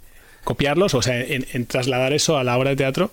[0.44, 3.10] copiarlos, o sea, en, en trasladar eso a la obra de teatro,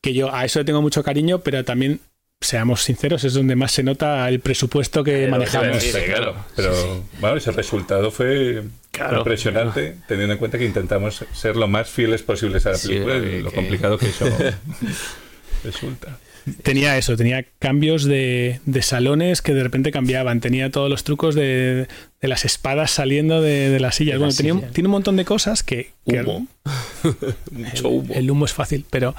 [0.00, 2.00] que yo a eso le tengo mucho cariño, pero también
[2.40, 5.82] seamos sinceros, es donde más se nota el presupuesto que manejamos.
[5.82, 6.36] Sí, claro.
[6.54, 9.18] Pero bueno, ese resultado fue Claro.
[9.18, 13.40] impresionante, teniendo en cuenta que intentamos ser lo más fieles posibles a la película y
[13.42, 14.26] lo que- complicado que eso
[15.64, 16.18] resulta.
[16.62, 21.34] Tenía eso, tenía cambios de, de salones que de repente cambiaban, tenía todos los trucos
[21.34, 21.88] de,
[22.20, 24.14] de las espadas saliendo de, de las sillas.
[24.14, 25.90] De bueno, tenía tiene un montón de cosas que...
[26.06, 26.46] que Humo.
[27.50, 28.14] Mucho el, humo.
[28.14, 29.14] el humo es fácil, pero,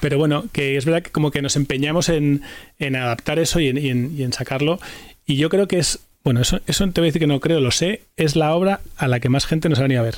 [0.00, 2.42] pero bueno, que es verdad que como que nos empeñamos en,
[2.78, 4.78] en adaptar eso y en, y en- y en sacarlo.
[5.26, 7.60] Y yo creo que es, bueno, eso, eso te voy a decir que no creo,
[7.60, 10.16] lo sé, es la obra a la que más gente nos ha venido a ver.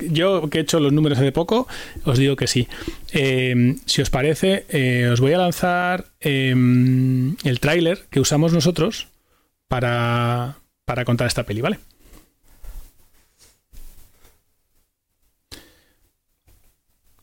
[0.00, 1.66] Yo que he hecho los números hace poco,
[2.04, 2.68] os digo que sí.
[3.12, 6.50] Eh, si os parece, eh, os voy a lanzar eh,
[7.44, 9.08] el tráiler que usamos nosotros
[9.68, 11.78] para, para contar esta peli, ¿vale?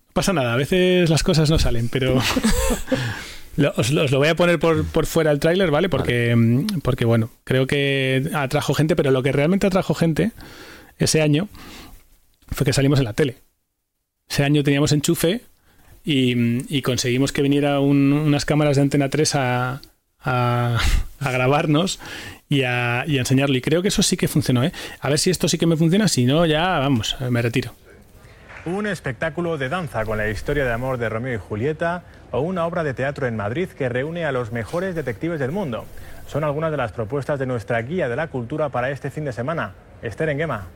[0.08, 2.22] No pasa nada, a veces las cosas no salen, pero
[3.58, 5.90] lo- os, lo- os lo voy a poner por, por fuera el tráiler, ¿vale?
[5.90, 10.32] Porque, mm, porque, bueno, creo que atrajo gente, pero lo que realmente atrajo gente
[11.00, 11.50] ese año
[12.56, 13.38] fue que salimos en la tele.
[14.28, 15.42] Ese año teníamos enchufe
[16.04, 19.82] y, y conseguimos que viniera un- unas cámaras de Antena 3 a,
[21.22, 22.00] grabarnos
[22.50, 23.56] y a, y enseñarlo.
[23.56, 24.72] Y creo que eso sí que funcionó, ¿eh?
[25.00, 27.72] A ver si esto sí que me funciona, si no, ya vamos, me retiro.
[28.66, 32.66] Un espectáculo de danza con la historia de amor de Romeo y Julieta o una
[32.66, 35.86] obra de teatro en Madrid que reúne a los mejores detectives del mundo.
[36.28, 39.34] Son algunas de las propuestas de nuestra guía de la cultura para este fin de
[39.34, 39.74] semana.
[40.02, 40.68] Esther Enguema.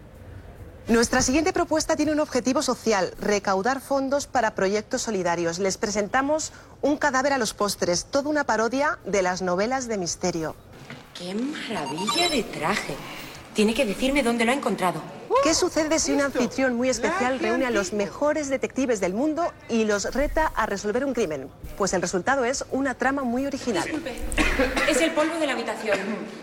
[0.90, 5.60] Nuestra siguiente propuesta tiene un objetivo social, recaudar fondos para proyectos solidarios.
[5.60, 10.56] Les presentamos Un cadáver a los postres, toda una parodia de las novelas de misterio.
[11.14, 12.96] ¡Qué maravilla de traje!
[13.54, 15.00] Tiene que decirme dónde lo ha encontrado.
[15.44, 19.86] ¿Qué sucede si un anfitrión muy especial reúne a los mejores detectives del mundo y
[19.86, 21.52] los reta a resolver un crimen?
[21.78, 23.84] Pues el resultado es una trama muy original.
[23.84, 24.16] Disculpe,
[24.90, 26.00] es el polvo de la habitación.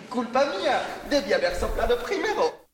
[0.08, 2.66] Culpa mía, debí haber soplado primero.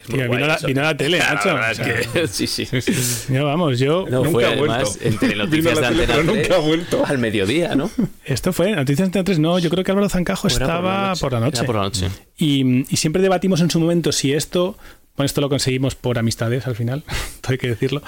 [0.11, 1.47] Tío, guay vino, la, vino la tele, Claro, macho.
[1.47, 3.33] la verdad O sea, es que- sí, sí.
[3.33, 4.05] ya vamos, yo.
[4.09, 5.25] No, Nunca fue ha además vuelto.
[5.25, 7.05] entre noticias de Antena pero nunca 3 ha vuelto.
[7.05, 7.89] al mediodía, ¿no?
[8.25, 9.39] Esto fue Noticias Antena 3.
[9.39, 11.57] No, yo creo que Álvaro Zancajo ¿O era estaba por la noche.
[11.59, 12.07] Era por la noche.
[12.37, 14.77] Y, y siempre debatimos en su momento si esto.
[15.17, 17.03] Bueno, esto lo conseguimos por amistades al final,
[17.47, 18.01] hay que decirlo.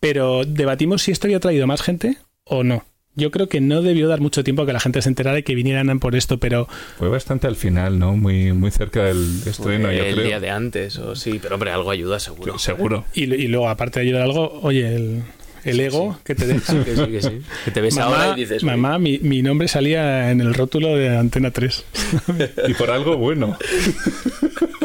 [0.00, 2.84] Pero debatimos si esto había traído más gente o no.
[3.18, 5.42] Yo creo que no debió dar mucho tiempo a que la gente se enterara y
[5.42, 8.16] que vinieran por esto, pero Fue bastante al final, ¿no?
[8.16, 10.26] Muy, muy cerca del estreno, yo el creo.
[10.26, 12.58] día de antes, o sí, pero hombre, algo ayuda seguro.
[12.58, 13.04] Seguro.
[13.14, 15.22] Y, y luego, aparte de ayudar algo, oye, el,
[15.64, 16.72] el ego que te deja.
[16.84, 17.40] Que sí, que sí.
[17.64, 20.54] Que te ves mamá, ahora y dices, "Uy, mamá mi, mi nombre salía en el
[20.54, 21.84] rótulo de Antena 3.
[22.68, 23.58] Y por algo bueno.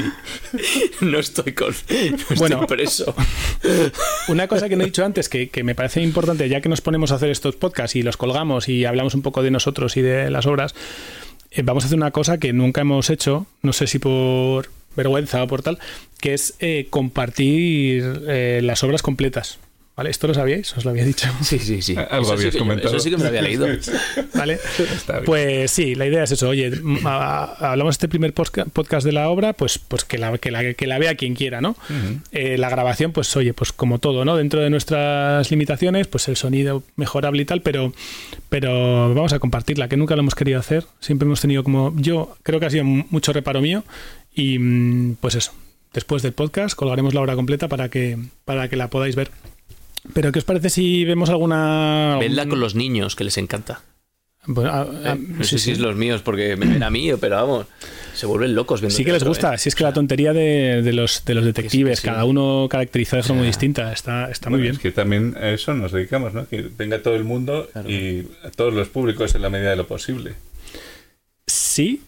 [1.00, 1.68] no estoy con.
[1.68, 2.66] No estoy Bueno.
[2.66, 3.14] preso.
[4.28, 6.80] Una cosa que no he dicho antes, que, que me parece importante, ya que nos
[6.80, 10.02] ponemos a hacer estos podcasts y los colgamos y hablamos un poco de nosotros y
[10.02, 10.74] de las obras,
[11.50, 15.42] eh, vamos a hacer una cosa que nunca hemos hecho, no sé si por vergüenza
[15.42, 15.78] o por tal,
[16.20, 19.58] que es eh, compartir eh, las obras completas.
[19.94, 20.08] ¿Vale?
[20.08, 20.74] ¿Esto lo sabíais?
[20.74, 21.28] Os lo había dicho.
[21.42, 21.94] Sí, sí, sí.
[22.10, 22.88] Algo Eso sí yo- comentado.
[22.88, 23.66] eso sí que me lo había leído.
[24.34, 24.54] ¿Vale?
[24.78, 25.24] Está bien.
[25.26, 26.48] Pues sí, la idea es eso.
[26.48, 30.16] Oye, m- a- a- hablamos de este primer podcast de la obra, pues, pues que,
[30.16, 31.76] la, que, la, que la vea quien quiera, ¿no?
[32.30, 34.36] Eh, la grabación, pues oye, pues como todo, ¿no?
[34.36, 37.92] Dentro de nuestras limitaciones, pues el sonido mejorable y tal, pero,
[38.48, 40.84] pero vamos a compartirla, que nunca lo hemos querido hacer.
[41.00, 41.92] Siempre hemos tenido como.
[41.96, 43.84] Yo creo que ha sido mu- mucho reparo mío.
[44.34, 45.52] Y mm, pues eso.
[45.92, 49.30] Después del podcast colgaremos la obra completa para que, para que la podáis ver.
[50.14, 52.16] Pero ¿qué os parece si vemos alguna...
[52.20, 53.82] Vedla con los niños, que les encanta.
[54.44, 56.82] Bueno, a- a- Eh, no Ah, sí, sé si es los míos porque me ven
[56.82, 57.66] a mí, pero vamos,
[58.12, 59.58] se vuelven locos viendo Sí que les gusta, ¿eh?
[59.58, 62.06] si es que la tontería de, de los, de los detectives, sí.
[62.08, 64.72] cada uno caracterizado de forma muy distinta, está, está muy bien.
[64.74, 66.48] Es que también a eso nos dedicamos, ¿no?
[66.48, 67.88] Que venga todo el mundo Claro.
[67.88, 70.34] y a todos los públicos en la medida de lo posible.
[71.46, 72.02] Sí,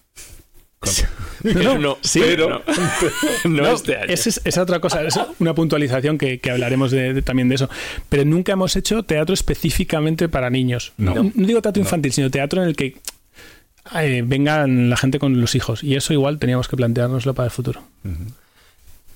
[1.43, 2.63] Pero no, sí, pero no,
[3.51, 4.07] no este año.
[4.13, 7.69] esa es, otra cosa, es una puntualización que, que hablaremos de- de- también de eso.
[8.09, 10.93] Pero nunca hemos hecho teatro específicamente para niños.
[10.97, 11.15] No.
[11.15, 12.97] No, digo teatro infantil, sino teatro en el que
[13.95, 15.83] eh, vengan la gente con los hijos.
[15.85, 17.83] Y eso igual teníamos que planteárnoslo para el futuro.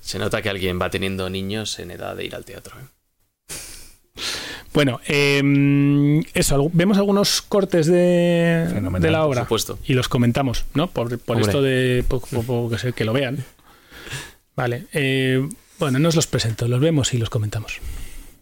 [0.01, 2.75] Se nota que alguien va teniendo niños en edad de ir al teatro.
[2.79, 2.83] ¿eh?
[4.73, 9.79] Bueno, eh, eso, vemos algunos cortes de, Fenomenal, de la obra supuesto.
[9.85, 10.87] y los comentamos, ¿no?
[10.87, 13.43] Por, por esto de por- por- por que, que lo vean.
[14.55, 15.47] Vale, eh,
[15.79, 17.79] bueno, no os los presento, los vemos y los comentamos.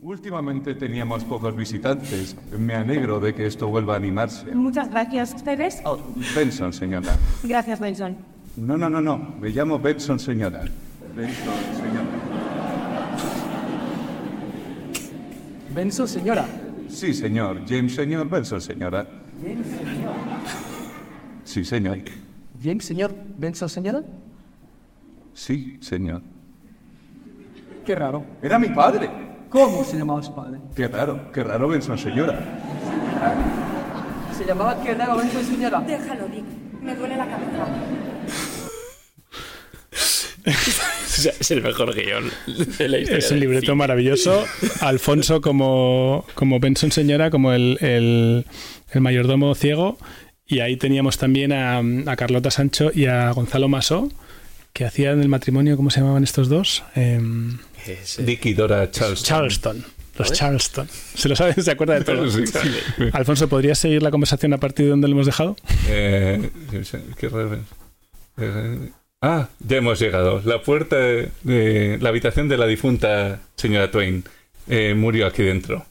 [0.02, 2.36] Últimamente teníamos pocos visitantes.
[2.58, 4.46] Me alegro de que esto vuelva a animarse.
[4.54, 5.80] Muchas gracias, ustedes.
[5.86, 5.98] Oh,
[6.36, 7.16] Benson, señora.
[7.44, 8.18] Gracias, Nelson.
[8.58, 9.36] No, no, no, no.
[9.40, 10.64] Me llamo Benson, señora.
[11.16, 12.17] Benson, señora.
[15.78, 16.44] Benson, señora.
[16.90, 17.62] Sí, señor.
[17.70, 18.28] James, señor.
[18.28, 19.06] Benson, señora.
[19.40, 20.14] James, señor.
[21.44, 22.00] Sí, señor.
[22.64, 23.14] James, señor.
[23.38, 24.02] Benson, señora.
[25.36, 26.24] Sí, señor.
[27.86, 28.26] Qué raro.
[28.42, 29.08] Era mi padre.
[29.52, 30.60] ¿Cómo se llamaba su padre?
[30.76, 32.40] Qué raro, qué raro, Benson, señora.
[34.36, 35.80] Se llamaba Qué raro, Benson, señora.
[35.82, 36.46] Déjalo, Dick.
[36.82, 37.68] Me duele la cabeza.
[41.40, 42.30] es el mejor guion
[42.78, 43.18] de la historia.
[43.20, 43.76] Es un libreto cine.
[43.76, 44.46] maravilloso.
[44.82, 48.46] Alfonso como, como Benson Señora, como el, el-
[48.92, 49.98] el mayordomo ciego.
[50.46, 54.10] Y ahí teníamos también a, a Carlota Sancho y a Gonzalo Masó,
[54.72, 56.84] que hacían el matrimonio, ¿cómo se llamaban estos dos?
[56.96, 59.24] Em, eh, Dick y Dora Charles.
[59.24, 59.84] Charleston.
[60.18, 60.88] Los Charleston.
[61.14, 61.62] ¿Se lo saben?
[61.62, 62.28] ¿Se acuerda de todo?
[62.32, 62.44] Sí.
[63.14, 65.56] Alfonso, ¿podrías seguir la conversación a partir de donde lo hemos dejado?
[65.90, 66.50] Eh,
[67.20, 67.60] qué raro.
[69.28, 70.42] Ah, ya hemos llegado.
[70.46, 74.24] La puerta de, de la habitación de la difunta señora Twain
[74.68, 75.86] eh, murió aquí dentro.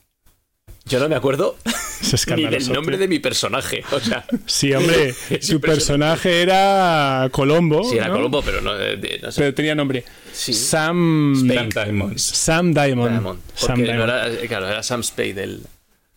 [0.87, 1.57] Yo no me acuerdo
[2.01, 3.83] Es ni del nombre de mi personaje.
[3.91, 7.83] O sea, Sí, hombre, su personaje era Colombo.
[7.85, 8.15] sí, era ¿no?
[8.15, 9.41] Colombo, pero no, eh, de- no sé.
[9.43, 10.05] Pero tenía nombre.
[10.33, 10.53] Sí.
[10.53, 11.35] Sam.
[11.53, 12.17] Sam Diamond.
[12.19, 13.11] Sam Diamond.
[13.11, 13.41] Diamond.
[13.55, 14.03] Sam Porque Diamond.
[14.11, 15.63] era, eh, claro, era Sam Spade el.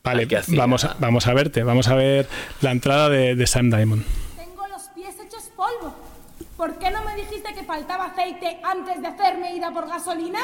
[0.03, 1.63] Vale, al que hacía- vamos, a, vamos a verte.
[1.63, 2.27] Vamos a ver
[2.62, 4.03] la entrada de, de Sam Diamond.
[4.38, 5.95] Tengo los pies hechos polvo.
[6.60, 10.39] ¿Por qué no me dijiste que faltaba aceite antes de hacerme ir a por gasolina?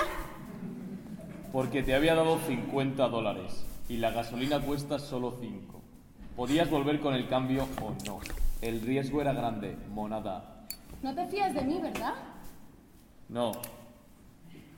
[1.51, 5.82] Porque te había dado 50 dólares y la gasolina cuesta solo 5.
[6.38, 8.21] Podías volver con el cambio o no.
[8.62, 10.65] El riesgo era grande, monada.
[11.01, 12.13] No te fías de mí, ¿verdad?
[13.28, 13.51] No.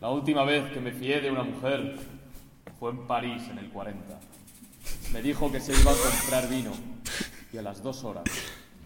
[0.01, 1.99] La última vez que me fié de una mujer
[2.79, 4.19] fue en París en el 40.
[5.13, 6.71] Me dijo que se iba a comprar vino
[7.53, 8.25] y a las dos horas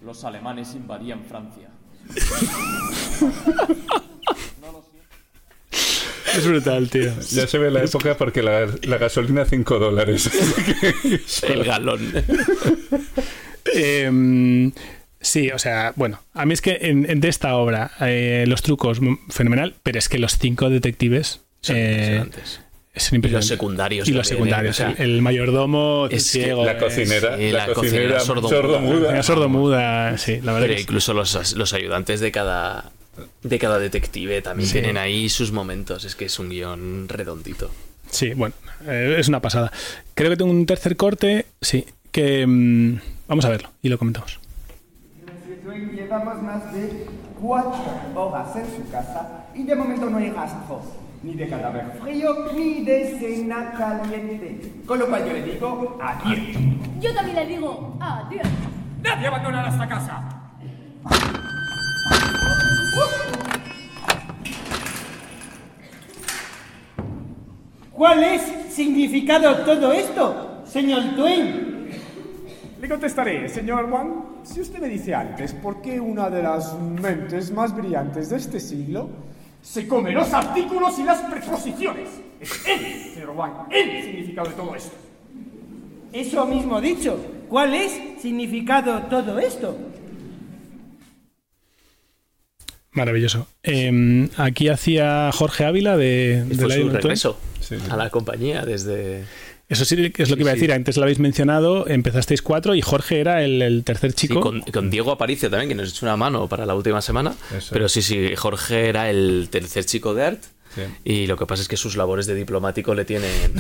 [0.04, 1.71] los alemanes invadían Francia.
[6.36, 7.12] Es brutal, tío.
[7.32, 10.30] Ya se ve la época porque la, la gasolina 5 dólares.
[11.44, 12.02] El galón.
[13.74, 14.72] Em,
[15.20, 18.62] sí, o sea, bueno, a mí es que en, en- de esta obra, eh, los
[18.62, 21.42] trucos, mm, fenomenal, pero es que los cinco detectives.
[21.60, 21.82] Son eh,
[22.22, 22.62] impresionantes.
[22.94, 23.24] Impresionantes.
[23.24, 24.30] Y los secundarios Y los ¿eh?
[24.30, 24.76] secundarios.
[24.76, 26.66] O sea, el, mayordomo es ciego.
[26.66, 29.24] la cocinera, sí, la, la cocinera, cocinera sordomuda.
[29.24, 30.18] sordomuda.
[30.18, 30.68] Sí, la verdad.
[30.68, 30.84] Pero que sí.
[30.84, 32.92] incluso los, los ayudantes de cada,
[33.44, 34.74] de cada detective también Sí.
[34.74, 36.04] tienen ahí sus momentos.
[36.04, 37.72] Es que es un guion redondito.
[38.10, 38.54] Sí, bueno,
[38.88, 39.72] eh, es una pasada.
[40.14, 43.00] Creo que tengo un tercer corte, sí, que mm,
[43.30, 44.40] vamos a verlo y lo comentamos.
[45.96, 47.06] Llevamos más de
[47.42, 47.72] cuatro
[48.16, 50.82] horas en su casa y de momento no hay rastro
[51.24, 54.82] ni de cadáver frío ni de cena caliente.
[54.86, 56.40] Con lo cual yo le digo adiós.
[57.00, 58.48] Yo también le digo adiós.
[59.04, 60.38] ¡Nadie abandonará esta casa!
[67.92, 71.88] ¿Cuál es significado todo esto, señor Twain?
[72.82, 74.10] Le contestaré, señor Wang,
[74.42, 78.60] si usted me dice antes por qué una de las mentes más brillantes de este
[78.60, 79.08] siglo
[79.62, 82.10] Se come los artículos y las preposiciones.
[82.40, 84.92] Es él, señor Wang, el significado de todo esto.
[86.12, 87.18] Eso mismo dicho.
[87.48, 89.78] ¿Cuál es significado todo esto?
[92.94, 93.48] Maravilloso.
[93.64, 97.76] Eh, aquí hacía Jorge Ávila de, de Fue la su regreso Sí.
[97.90, 99.24] a la compañía desde...
[99.72, 100.60] Eso sí que es lo que Sí, iba a sí.
[100.60, 100.74] decir.
[100.74, 104.42] Antes lo habéis mencionado, empezasteis cuatro y Jorge era el, el tercer Sí, chico.
[104.42, 107.34] con, con Diego Aparicio también, que nos echó una mano para la última semana.
[107.58, 107.70] Eso.
[107.72, 110.44] Pero sí, sí, Jorge era el tercer chico de Art.
[110.76, 110.82] Sí.
[111.04, 113.30] Y lo que pasa es que sus labores de diplomático le tienen.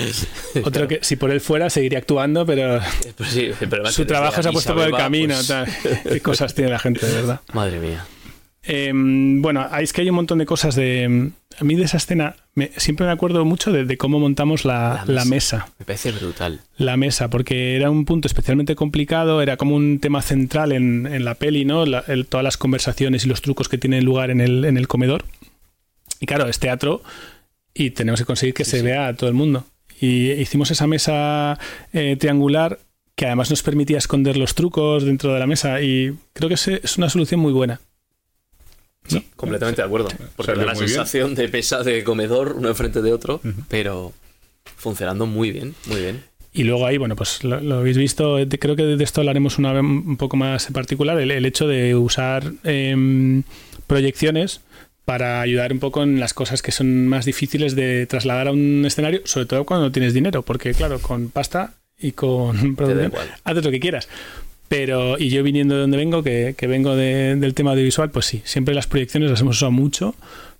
[0.64, 2.80] Otro que si por él fuera seguiría actuando, pero
[3.16, 5.34] Pues sí, pero además su trabajo se ha puesto por el camino.
[5.34, 5.68] pues- tal.
[6.08, 7.40] Qué cosas tiene la gente, de verdad.
[7.52, 8.04] Madre mía.
[8.62, 11.30] Eh, bueno, es que hay un montón de cosas de...
[11.58, 15.02] A mí de esa escena me- siempre me acuerdo mucho de, de cómo montamos la,
[15.06, 15.68] la mesa.
[15.78, 16.60] Me parece brutal.
[16.76, 21.24] La mesa, porque era un punto especialmente complicado, era como un tema central en, en
[21.24, 21.84] la peli, ¿no?
[21.86, 24.88] La- el- todas las conversaciones y los trucos que tienen lugar en el, en el
[24.88, 25.24] comedor.
[26.20, 27.02] Y claro, es teatro
[27.74, 29.64] y tenemos que conseguir que se vea a todo el mundo.
[30.00, 31.58] Y hicimos esa mesa
[31.92, 32.78] eh, triangular
[33.16, 36.96] que además nos permitía esconder los trucos dentro de la mesa y creo que es
[36.96, 37.80] una solución muy buena.
[39.06, 40.08] Sí, completamente de acuerdo.
[40.36, 40.88] Porque da la bien.
[40.88, 44.12] sensación de pesa de comedor uno enfrente de otro, pero
[44.76, 46.22] funcionando muy bien, muy bien.
[46.52, 49.72] Y luego ahí, bueno, pues lo, lo habéis visto, creo que de esto hablaremos una
[49.72, 53.44] vez un poco más en particular, el, el hecho de usar em,
[53.86, 54.60] proyecciones
[55.04, 58.84] para ayudar un poco en las cosas que son más difíciles de trasladar a un
[58.84, 62.76] escenario, sobre todo cuando no tienes dinero, porque claro, con pasta y con
[63.44, 64.08] haces lo que quieras.
[64.70, 68.26] Pero, y yo viniendo de donde vengo, que, que vengo de- del tema audiovisual, pues
[68.26, 70.14] sí, siempre las proyecciones las hemos usado mucho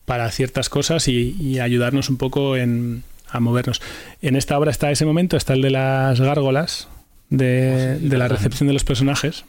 [0.04, 3.80] para ciertas cosas y, y ayudarnos un poco en, a movernos.
[4.20, 6.88] En esta obra está ese momento, está el de las gárgolas,
[7.28, 9.44] de, de la recepción de los personajes.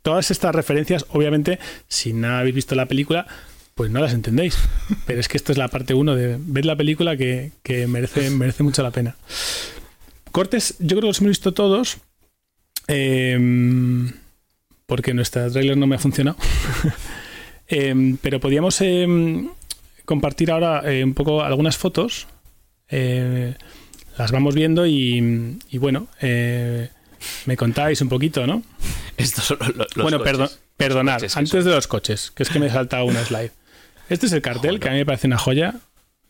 [0.00, 3.26] Todas estas referencias, obviamente, si no habéis visto la película,
[3.74, 4.56] pues no las entendéis.
[5.06, 8.30] Pero es que esto es la parte uno de ver la película que, que merece,
[8.30, 9.16] merece mucho la pena.
[10.32, 11.98] Cortes, yo creo que los hemos visto todos.
[12.88, 14.12] Em,
[14.86, 16.36] porque nuestra trailer no me ha funcionado.
[17.66, 19.48] Em, pero podíamos em,
[20.04, 22.26] compartir ahora eh, un poco algunas fotos.
[22.90, 23.54] Eh,
[24.18, 26.90] las vamos viendo y, y bueno, eh,
[27.46, 28.62] me contáis un poquito, ¿no?
[29.16, 30.32] Estos son los, los bueno, coches.
[30.32, 33.50] perdón, perdonad, Coches antes de los coches, que es que me he saltado una slide.
[34.10, 35.76] Este es el cartel, que a mí me parece una joya.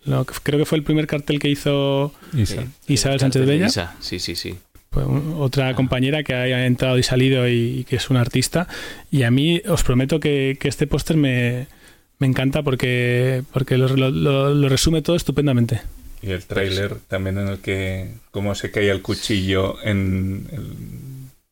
[0.04, 2.62] Lo que- creo que fue el primer cartel que hizo Isa.
[2.86, 3.66] Isabel El Sánchez Bella.
[3.66, 4.56] Isa, Sí, sí, sí.
[4.94, 8.68] Pues, otra compañera que haya entrado y salido y, y que es una artista.
[9.10, 11.66] Y a mí os prometo que, que este póster me,
[12.20, 15.80] me encanta porque, porque lo, lo- lo- lo resume todo estupendamente.
[16.22, 20.66] Y el tráiler también en el que cómo se cae el cuchillo en el,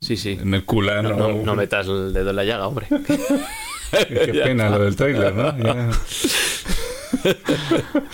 [0.01, 0.38] Sí, sí.
[0.40, 1.11] en el culano.
[1.11, 2.86] No, no- no metas el dedo en la llaga, hombre.
[4.09, 5.59] Qué pena lo del tráiler, ¿no?
[5.59, 5.90] Ya.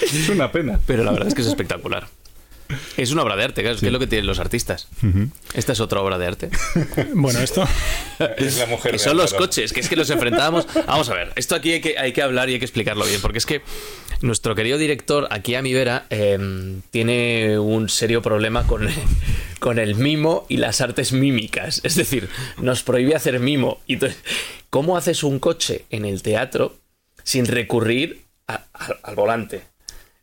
[0.02, 0.78] Es una pena.
[0.86, 2.08] Pero la verdad es que es espectacular.
[2.96, 4.88] Es una obra de arte, claro, es que es lo que tienen los artistas.
[5.54, 6.50] Esta es otra obra de arte.
[7.14, 7.66] Bueno, esto.
[8.36, 9.46] Es la mujer Que son los Álvaro.
[9.46, 10.66] coches, que es que los enfrentábamos.
[10.86, 13.20] Vamos a ver, esto aquí hay que, hay que hablar y hay que explicarlo bien,
[13.20, 13.62] porque es que
[14.20, 18.88] nuestro querido director, aquí a mi vera, eh, tiene un serio problema con,
[19.60, 21.80] con el mimo y las artes mímicas.
[21.84, 22.28] Es decir,
[22.60, 23.80] nos prohíbe hacer mimo.
[23.86, 24.18] Y entonces,
[24.70, 26.76] ¿cómo haces un coche en el teatro
[27.22, 29.62] sin recurrir a- a- al volante?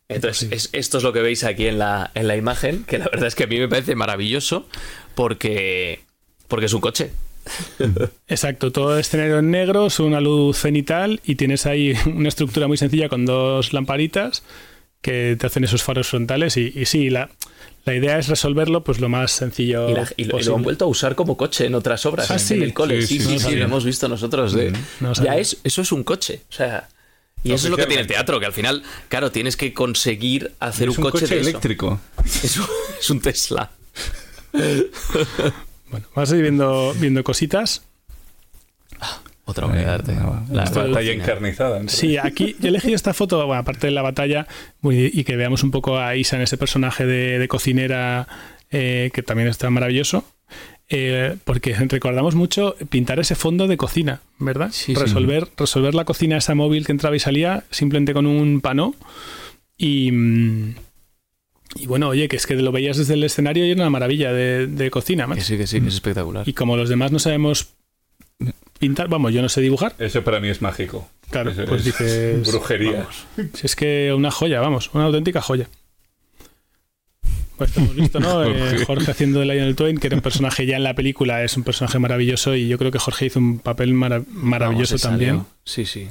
[0.08, 3.06] Entonces, es- esto es lo que veis aquí en la, en la imagen, que la
[3.06, 4.68] verdad es que a mí me parece maravilloso
[5.16, 6.02] porque,
[6.48, 7.12] porque es un coche.
[8.28, 12.78] Exacto, todo escenario en negro, es una luz cenital y tienes ahí una estructura muy
[12.78, 14.44] sencilla con dos lamparitas
[15.02, 17.30] que te hacen esos faros frontales y, y sí, la,
[17.86, 20.56] la idea es resolverlo pues lo más sencillo Y, la- y lo, y lo posible.
[20.56, 22.54] han vuelto a usar como coche en otras obras, Ah, en- sí.
[22.56, 23.02] el cole.
[23.04, 24.54] Sí, Sí, sí, lo hemos visto nosotros.
[24.54, 26.42] De, no ya es, eso es un coche.
[26.50, 26.90] O sea,
[27.46, 30.52] y eso es lo que tiene el teatro, que al final, claro, tienes que conseguir
[30.60, 31.50] hacer Es un, un coche, coche de eso.
[31.50, 32.00] eléctrico.
[32.26, 32.66] Es un,
[33.00, 33.72] es un Tesla.
[35.92, 37.84] Bueno, vamos a ir viendo, viendo cositas.
[39.48, 40.14] Otra obra de arte.
[40.52, 41.78] La, La batalla encarnizada.
[41.80, 44.48] entre- Sí, aquí yo he elegido esta foto, bueno, aparte de la batalla,
[44.82, 48.28] y que veamos un poco a Isa en ese personaje de, de cocinera
[48.72, 50.26] eh, que también está maravilloso.
[50.90, 54.70] Eh, porque recordamos mucho pintar ese fondo de cocina, ¿verdad?
[54.72, 54.96] Sí, sí.
[54.96, 58.96] resolver, resolver la cocina esa móvil que entraba y salía simplemente con un pano.
[59.78, 60.76] Y, mm,
[61.76, 64.32] y bueno, oye, que es que lo veías desde el escenario y era una maravilla
[64.32, 65.28] de, de cocina.
[65.34, 66.48] Que sí, que sí, que es espectacular.
[66.48, 67.74] Y como los demás no sabemos
[68.80, 69.96] pintar, vamos, yo no sé dibujar.
[70.00, 71.10] Eso para mí es mágico.
[71.30, 72.48] Claro, Eso pues es dices.
[72.48, 73.08] Brujería.
[73.54, 75.68] Si es que una joya, vamos, una auténtica joya.
[77.58, 78.44] Pues hemos visto, ¿no?
[78.46, 81.56] Eh, Jorge haciendo de Lionel Twain, que era un personaje ya en la película, es
[81.58, 85.30] un personaje maravilloso y yo creo que Jorge hizo un papel mara- maravilloso Vamos, también.
[85.38, 85.46] salió.
[85.64, 86.08] Sí, sí.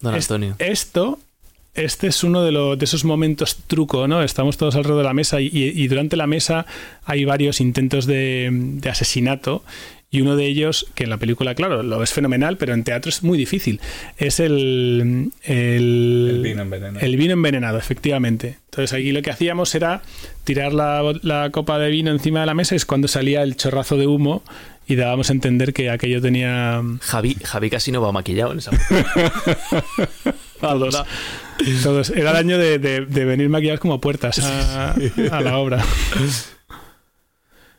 [0.00, 0.54] Don Es- Antonio.
[0.58, 1.18] Esto,
[1.74, 4.22] este es uno de, de esos momentos truco, ¿no?
[4.22, 6.66] Estamos todos alrededor de la mesa y, y- y durante la mesa
[7.04, 9.62] hay varios intentos de, de asesinato
[10.10, 13.08] y uno de ellos, que en la película, claro, lo es fenomenal, pero en teatro
[13.10, 13.80] es muy difícil,
[14.16, 15.30] es el...
[15.42, 17.04] El, El vino envenenado.
[17.04, 18.58] el vino envenenado, efectivamente.
[18.66, 20.02] Entonces aquí lo que hacíamos era
[20.44, 23.56] tirar la, la copa de vino encima de la mesa y es cuando salía el
[23.56, 24.42] chorrazo de humo
[24.86, 26.80] y dábamos a entender que aquello tenía...
[27.00, 28.70] Javi, Javi casi no va maquillado en esa.
[30.60, 31.02] Todos.
[31.82, 32.10] Todos.
[32.10, 34.92] Era el año de, de- de venir maquillados como puertas a,
[35.32, 35.84] a la obra.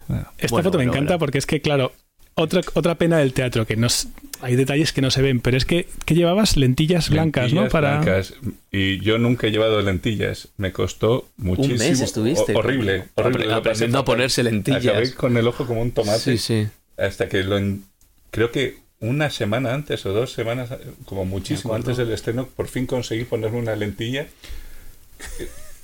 [0.09, 1.19] Esta Bueno, foto me bueno, encanta bueno.
[1.19, 1.91] porque es que, claro,
[2.38, 4.07] otra, otra pena del teatro, que no s-
[4.41, 7.67] hay detalles que no se ven, pero es que, que llevabas lentillas blancas, ¿no?
[7.69, 7.99] Para...
[7.99, 8.33] blancas.
[8.71, 10.49] Y yo nunca he llevado lentillas.
[10.57, 11.73] Me costó muchísimo.
[11.73, 12.53] Un mes estuviste.
[12.55, 13.05] O- horrible.
[13.15, 13.51] horrible.
[13.53, 14.85] Aprendiendo a ponerse lentillas.
[14.85, 16.19] Acabé con el ojo como un tomate.
[16.19, 16.67] Sí, sí.
[16.97, 17.57] Hasta que lo.
[17.57, 17.83] en-
[18.31, 20.69] Creo que una semana antes o dos semanas,
[21.05, 24.27] como muchísimo antes del estreno, por fin conseguí ponerme una lentilla.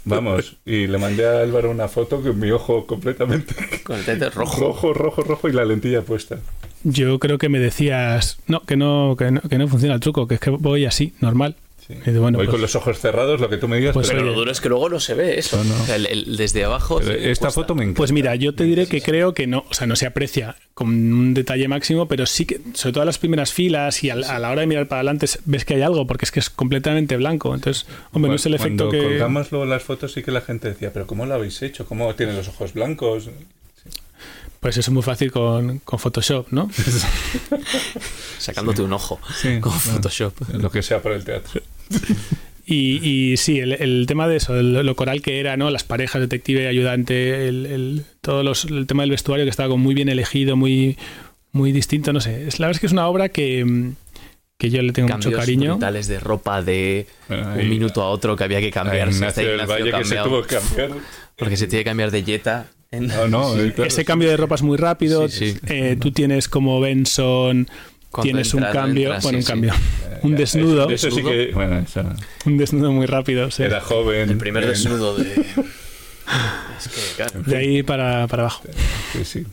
[0.06, 4.30] Vamos, y le mandé a Álvaro una foto con mi ojo completamente Con el tete
[4.30, 4.60] rojo.
[4.60, 6.40] rojo, rojo, rojo y la lentilla puesta.
[6.84, 10.28] Yo creo que me decías, no, que no, que no, que no funciona el truco,
[10.28, 11.56] que es que voy así, normal.
[11.86, 11.96] Sí.
[12.06, 14.08] Y digo, bueno, Voy pues- con los ojos cerrados, lo que tú me digas, Pues
[14.08, 14.30] pero oye.
[14.30, 15.58] lo duro es que luego no se ve eso.
[15.62, 15.84] No, no.
[15.84, 17.02] O sea, el- el- desde abajo.
[17.02, 17.52] esta cuesta.
[17.52, 17.98] foto me encanta.
[17.98, 20.88] Pues mira, yo te diré que creo que no, o sea, no se aprecia con
[20.88, 24.40] un detalle máximo, pero sí que, sobre todo en las primeras filas y al- a,
[24.40, 27.18] la hora de mirar para adelante, ves que hay algo, porque es que es completamente
[27.18, 27.54] blanco.
[27.54, 29.04] Entonces, hombre, no es el efecto Cuando que.
[29.04, 31.86] colgamos luego las fotos, sí que la gente decía, pero ¿cómo lo habéis hecho?
[31.86, 33.30] ¿Cómo tiene los ojos blancos?
[34.62, 36.70] Pues eso es muy fácil con, con Photoshop, ¿no?
[38.40, 39.80] Sacándote un ojo Sí, con bueno.
[39.96, 40.34] Photoshop.
[40.54, 41.62] Lo que sea para el teatro.
[42.66, 43.02] Y,
[43.34, 45.70] y sí, el, el tema de eso, el- lo coral que era, ¿no?
[45.70, 49.84] Las parejas, detective, ayudante, el, el- todo los- el tema del vestuario que estaba como
[49.84, 50.98] muy bien elegido, muy,
[51.52, 52.48] muy distinto, no sé.
[52.48, 53.96] Es, la verdad es que es una obra que, mm,
[54.58, 55.72] que yo le tengo Cambios mucho cariño.
[55.72, 59.10] brutales de ropa de ahí- un minuto a otro que había que cambiar.
[59.10, 60.92] Ignacio del Valle que se tuvo que cambiar.
[61.36, 62.68] Porque se tiene que cambiar de Jetta.
[62.92, 63.90] en- No, no, eh, claro.
[63.90, 65.28] Ese cambio de ropa es muy rápido.
[65.28, 65.58] Sí, sí.
[65.68, 67.68] Eh, tú tienes como Benson,
[68.22, 69.48] tienes un cambio, bueno, sí, un sí.
[69.48, 69.74] cambio,
[70.22, 71.52] un desnudo, Eso sí que.
[71.54, 72.04] Bueno, eso.
[72.46, 73.50] un desnudo muy rápido.
[73.52, 73.64] sí.
[73.64, 74.30] Era joven.
[74.30, 75.24] El primer eh, desnudo de.
[76.78, 77.42] Es que, claro.
[77.46, 78.64] De ahí para, para abajo.
[79.12, 79.44] Sí, sí.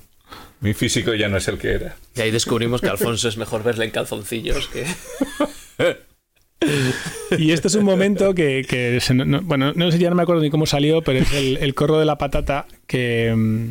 [0.60, 1.96] Mi físico ya no es el que era.
[2.14, 4.84] Y ahí descubrimos que Alfonso es mejor verle en calzoncillos que.
[7.38, 10.22] Y este es un momento que, que se- no- bueno, no sé, ya no me
[10.22, 13.70] acuerdo ni cómo salió, pero es el, el corro de la patata que, mm,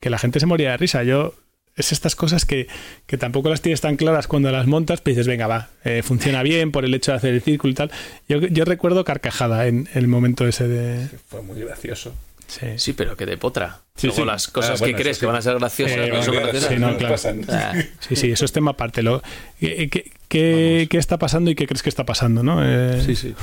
[0.00, 1.02] que la gente se moría de risa.
[1.02, 1.34] Yo,
[1.76, 2.66] es estas cosas que,
[3.06, 6.42] que tampoco las tienes tan claras cuando las montas, pero dices, venga, va, eh, funciona
[6.42, 7.90] bien por el hecho de hacer el círculo y tal.
[8.28, 11.06] Yo, yo recuerdo carcajada en el momento ese de...
[11.28, 12.14] Fue muy gracioso.
[12.48, 13.80] Sí, Sí, pero que de potra.
[13.96, 14.26] Sí, Luego sí.
[14.26, 16.42] las cosas Ah, bueno, que crees que van a ser graciosas Eh, no son bueno,
[16.48, 16.72] graciosas.
[16.72, 17.16] sí, no, claro.
[17.48, 19.02] Ah, Sí, sí, eso es tema aparte.
[19.02, 19.20] Lo,
[19.60, 22.42] ¿qué, qué- qué- qué está pasando y qué crees que está pasando?
[22.44, 22.60] ¿no?
[22.64, 23.34] Eh, sí, sí.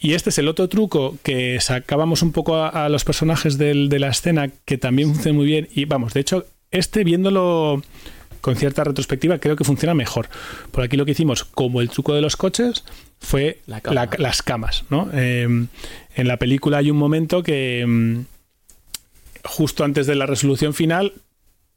[0.00, 3.88] Y este es el otro truco que sacábamos un poco a, a los personajes del-
[3.88, 5.68] de la escena, que también funciona muy bien.
[5.74, 7.82] Y vamos, de hecho, este viéndolo
[8.40, 10.28] con cierta retrospectiva, creo que funciona mejor.
[10.70, 12.84] Por aquí lo que hicimos, como el truco de los coches,
[13.18, 13.94] fue La cama.
[13.94, 14.84] la- las camas.
[14.90, 15.10] ¿no?
[15.12, 15.44] Eh,
[16.14, 18.20] en la película hay un momento que mm,
[19.44, 21.14] justo antes de la resolución final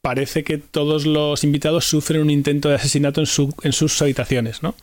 [0.02, 4.60] parece que todos los invitados sufren un intento de asesinato en, su- en sus habitaciones,
[4.62, 4.74] ¿no?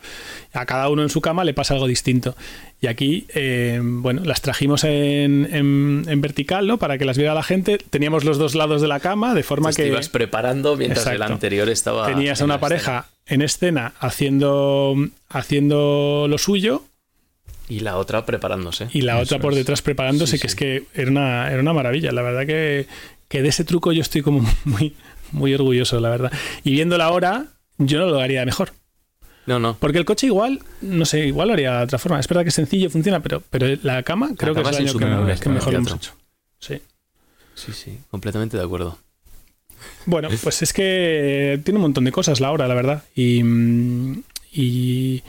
[0.54, 2.34] A cada uno en su cama le pasa algo distinto.
[2.80, 6.78] Y aquí, eh, bueno, las trajimos en, en- en vertical, ¿no?
[6.78, 7.76] Para que las viera la gente.
[7.76, 11.12] Teníamos los dos lados de la cama, de forma Te que ibas preparando mientras el
[11.12, 11.34] Exacto.
[11.34, 12.06] anterior estaba.
[12.06, 14.94] tenías a una pareja en escena haciendo,
[15.28, 16.84] haciendo lo suyo.
[17.68, 18.88] Y la otra preparándose.
[18.92, 20.52] y la Eso otra por detrás preparándose, Sí, que sí.
[20.52, 22.10] es que era una, era una maravilla.
[22.10, 22.86] La verdad que,
[23.28, 24.96] que de ese truco yo estoy como muy,
[25.32, 26.32] muy orgulloso, la verdad.
[26.64, 27.46] Y viéndola ahora,
[27.78, 28.72] yo no lo haría mejor.
[29.46, 29.76] No, no.
[29.78, 32.20] Porque el coche igual, no sé, igual lo haría de otra forma.
[32.20, 34.86] Es verdad que es sencillo, funciona, pero, pero la cama creo cama que es el
[34.88, 36.12] año que, el mejor hemos hecho.
[36.58, 36.80] Sí.
[37.54, 37.98] Sí, sí.
[38.10, 38.98] Completamente de acuerdo.
[40.06, 43.04] Bueno, pues es que tiene un montón de cosas la obra, la verdad.
[43.14, 45.22] Y, mm, y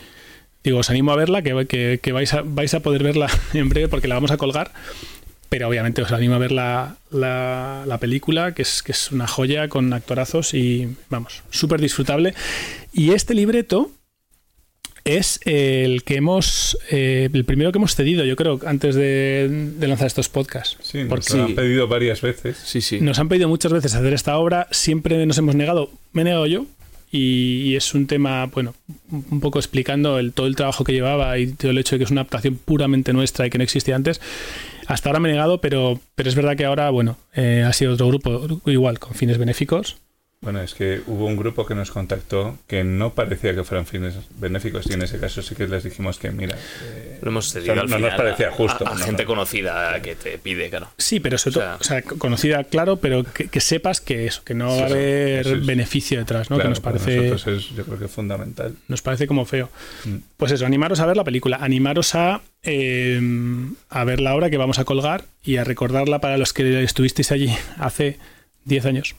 [0.64, 3.70] digo, os animo a verla, que, que- que vais, a, vais a poder verla en
[3.70, 4.72] breve porque la vamos a colgar.
[5.52, 9.28] Pero obviamente os animo a ver la, la- la película, que es, que es una
[9.28, 12.34] joya con actorazos y vamos, súper disfrutable.
[12.94, 13.92] Y este libreto
[15.04, 19.88] es el que hemos, eh, el primero que hemos cedido, yo creo, antes de, de
[19.90, 20.78] lanzar estos podcasts.
[20.84, 22.58] Sí, nos Porque- han pedido varias veces.
[22.64, 23.02] Sí, sí.
[23.02, 26.48] nos han pedido muchas veces hacer esta obra, siempre nos hemos negado, me he negado
[26.48, 26.66] yo,
[27.12, 28.74] y, es un tema, bueno,
[29.12, 32.00] un un poco explicando el, todo el trabajo que llevaba y todo el hecho de
[32.00, 34.22] que es una adaptación puramente nuestra y que no existía antes.
[34.92, 37.94] Hasta ahora me he negado, pero, pero es verdad que ahora, bueno, eh, ha sido
[37.94, 40.01] otro grupo igual, con fines benéficos.
[40.44, 44.16] Bueno, es que hubo un grupo que nos contactó que no parecía que fueran fines
[44.40, 47.76] benéficos y en ese caso sí que les dijimos que, mira, eh, Lo hemos cedido
[47.76, 48.88] no al nos final parecía a- justo.
[48.88, 49.06] A, a ¿no?
[49.06, 50.88] gente conocida que te pide, claro.
[50.98, 54.26] Sí, pero sobre O todo, sea- o sea, conocida, claro, pero que, que sepas que
[54.26, 56.56] eso, que no Sí, va a haber beneficio detrás, ¿no?
[56.56, 57.30] Claro, que nos para parece...
[57.30, 58.76] nosotros es, yo creo que es fundamental.
[58.88, 59.70] nos parece como feo.
[60.06, 60.16] Mm.
[60.38, 63.22] Pues eso, animaros a ver la película, animaros a, eh,
[63.92, 67.32] a ver la obra que vamos a colgar y a recordarla para los que estuvisteis
[67.32, 68.18] allí hace
[68.66, 69.16] 10 años.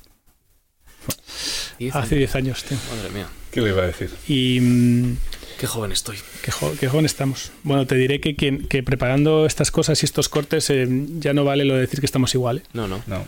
[1.79, 2.33] Diez Hace años.
[2.33, 2.79] 10 años, tío.
[2.97, 3.27] Madre mía.
[3.51, 4.11] ¿Qué le iba a decir?
[4.29, 5.17] Y mm,
[5.59, 6.19] Qué joven estoy.
[6.43, 7.53] qué, jo- qué joven estamos.
[7.63, 10.87] Bueno, te diré que, que preparando estas cosas y estos cortes eh,
[11.19, 12.59] ya no vale lo de decir que estamos igual.
[12.59, 12.63] ¿eh?
[12.73, 13.03] No, no.
[13.07, 13.27] No.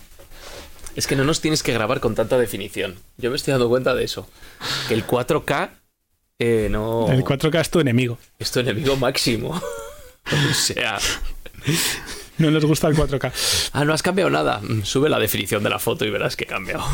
[0.96, 2.94] Es que no nos tienes que grabar con tanta definición.
[3.18, 4.28] Yo me estoy dando cuenta de eso.
[4.88, 5.70] Que el 4K
[6.38, 7.10] eh, no.
[7.10, 8.18] El 4K es tu enemigo.
[8.38, 9.50] Es tu enemigo máximo.
[10.50, 10.98] o sea.
[12.38, 13.70] No nos gusta el 4K.
[13.72, 14.60] Ah, no has cambiado nada.
[14.84, 16.84] Sube la definición de la foto y verás que he cambiado.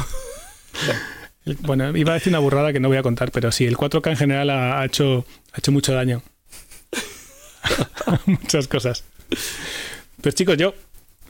[1.61, 4.11] Bueno, iba a decir una burrada que no voy a contar, pero sí, el 4K
[4.11, 6.23] en general ha, hecho, ha hecho mucho daño.
[8.27, 9.05] Muchas cosas.
[10.21, 10.75] Pues chicos, yo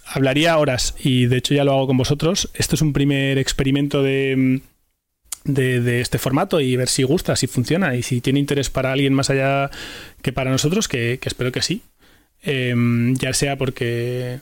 [0.04, 2.50] hablaría horas y de hecho ya lo hago con vosotros.
[2.54, 4.60] Esto es un primer experimento de,
[5.44, 9.14] de, este formato y ver si gusta, si funciona y si tiene interés para alguien
[9.14, 9.70] más allá
[10.22, 11.82] que para nosotros, que, que espero que sí.
[12.42, 14.40] Em, ya sea porque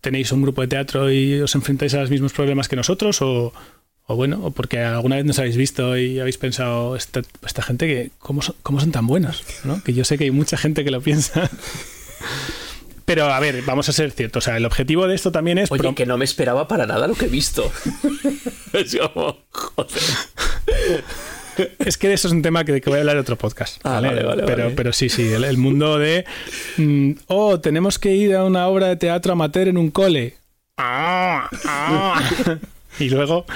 [0.00, 3.52] tenéis un grupo de teatro y os enfrentáis a los mismos problemas que nosotros o,
[4.10, 7.86] o bueno, o porque alguna vez nos habéis visto y habéis pensado, esta, esta gente
[7.86, 9.44] que, ¿cómo son, cómo son tan buenos?
[9.62, 9.80] ¿no?
[9.84, 11.48] Que yo sé que hay mucha gente que lo piensa.
[13.04, 14.42] Pero a ver, vamos a ser ciertos.
[14.42, 15.70] O sea, el objetivo de esto también es.
[15.70, 17.70] Oye, prom- que no me esperaba para nada lo que he visto.
[18.72, 19.38] es como.
[19.52, 21.04] Joder.
[21.78, 23.80] es que eso es un tema que, que voy a hablar en otro podcast.
[23.84, 24.74] Ah, vale, vale, pero, vale.
[24.76, 26.24] pero sí, sí, el, el mundo de.
[26.78, 30.34] mm, oh, tenemos que ir a una obra de teatro amateur en un cole.
[30.76, 32.20] Ah, ah.
[33.00, 33.46] y luego,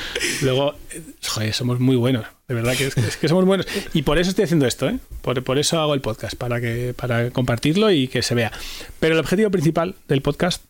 [0.43, 0.75] luego,
[1.27, 2.27] joder, somos muy buenos.
[2.49, 3.67] De verdad que somos buenos.
[3.93, 4.99] Y por eso estoy haciendo esto, ¿eh?
[5.23, 8.53] Por, por eso hago el podcast, para, que, para compartirlo y que se vea.
[9.01, 10.65] Pero el objetivo principal del podcast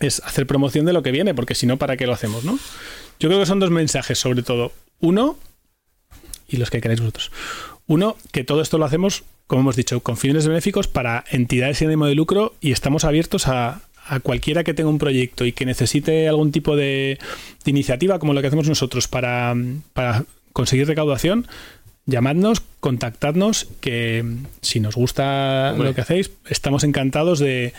[0.00, 2.58] es hacer promoción de lo que viene, porque si no, ¿para qué lo hacemos, no?
[3.18, 4.72] Yo creo que son dos mensajes, sobre todo.
[5.00, 5.38] Uno,
[6.48, 7.30] y los que queráis vosotros.
[7.86, 11.88] Uno, que todo esto lo hacemos, como hemos dicho, con fines benéficos para entidades sin
[11.88, 15.64] ánimo de lucro y estamos abiertos a, a cualquiera que tenga un proyecto y que
[15.64, 17.18] necesite algún tipo de,
[17.64, 19.54] de iniciativa, como lo que hacemos nosotros, para,
[19.92, 21.46] para conseguir recaudación.
[22.06, 24.24] Llamadnos, contactadnos, que
[24.62, 25.88] si nos gusta Hombre.
[25.88, 27.72] lo que hacéis, estamos encantados de,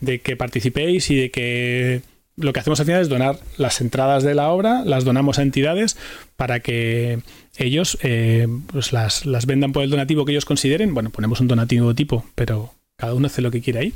[0.00, 2.02] de que participéis y de que
[2.36, 5.42] lo que hacemos al final es donar las entradas de la obra, las donamos a
[5.42, 5.96] entidades
[6.36, 7.18] para que
[7.56, 10.94] ellos eh, pues las, las vendan por el donativo que ellos consideren.
[10.94, 12.72] Bueno, ponemos un donativo tipo, pero
[13.02, 13.92] cada uno hace lo que quiere ahí.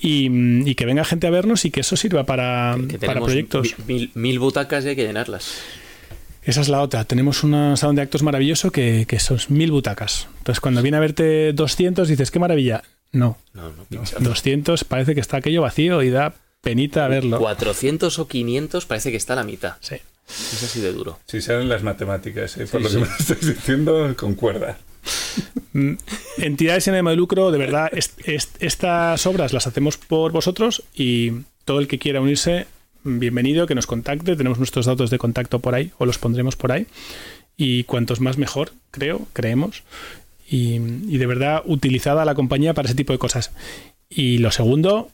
[0.00, 3.20] Y, mm, y que venga gente a vernos y que eso sirva para, Que para
[3.20, 3.74] proyectos.
[3.86, 5.54] mi- Mil, mil butacas y hay que llenarlas.
[6.44, 7.04] Esa es la otra.
[7.04, 10.28] Tenemos un salón de actos maravilloso que, que son mil butacas.
[10.38, 12.82] Entonces, cuando viene a verte 200, dices, qué maravilla.
[13.12, 14.16] No, No, no, pincha.
[14.20, 17.38] 200 parece que está aquello vacío y da penita verlo.
[17.38, 19.74] 400 o 500 parece que está a la mitad.
[19.80, 19.96] Sí.
[20.28, 21.18] Es así de duro.
[21.26, 22.66] Si salen las matemáticas, ¿eh?
[22.66, 22.94] por Sí, lo sí.
[22.96, 24.78] que me estáis diciendo, concuerda.
[25.72, 25.92] Mm,
[26.38, 30.82] Entidades sin ánimo de lucro, de verdad, est- est- estas obras las hacemos por vosotros
[30.94, 31.32] y
[31.64, 32.66] todo el que quiera unirse,
[33.04, 34.36] bienvenido, que nos contacte.
[34.36, 36.86] Tenemos nuestros datos de contacto por ahí, o los pondremos por ahí.
[37.56, 39.82] Y cuantos más mejor, creo, creemos.
[40.48, 40.74] Y,
[41.08, 43.52] y de verdad, utilizada la compañía para ese tipo de cosas.
[44.10, 45.10] Y lo segundo,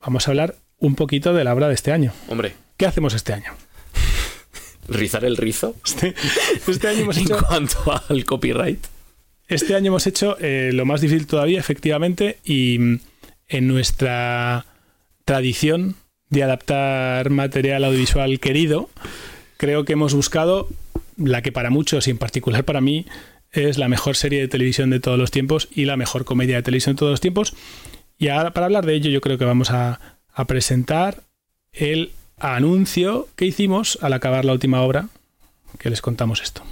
[0.00, 2.12] vamos a hablar un poquito de la obra de este año.
[2.28, 3.52] Hombre, ¿Qué hacemos este año?
[4.88, 6.14] rizar el rizo Este,
[6.66, 7.76] este año hemos en hecho cuanto
[8.08, 8.82] al copyright.
[9.48, 13.00] Este año hemos hecho eh, lo más difícil todavía, efectivamente, y mm,
[13.48, 14.66] en nuestra
[15.24, 15.96] tradición
[16.28, 18.90] de adaptar material audiovisual querido,
[19.56, 20.68] creo que hemos buscado
[21.16, 23.06] la que para muchos, y en particular para mí,
[23.50, 26.62] es la mejor serie de televisión de todos los tiempos y la mejor comedia de
[26.62, 27.54] televisión de todos los tiempos.
[28.18, 30.00] Y ahora, para hablar de ello, yo creo que vamos a,
[30.34, 31.22] a presentar
[31.72, 35.08] el anuncio que hicimos al acabar la última obra,
[35.78, 36.62] que les contamos esto.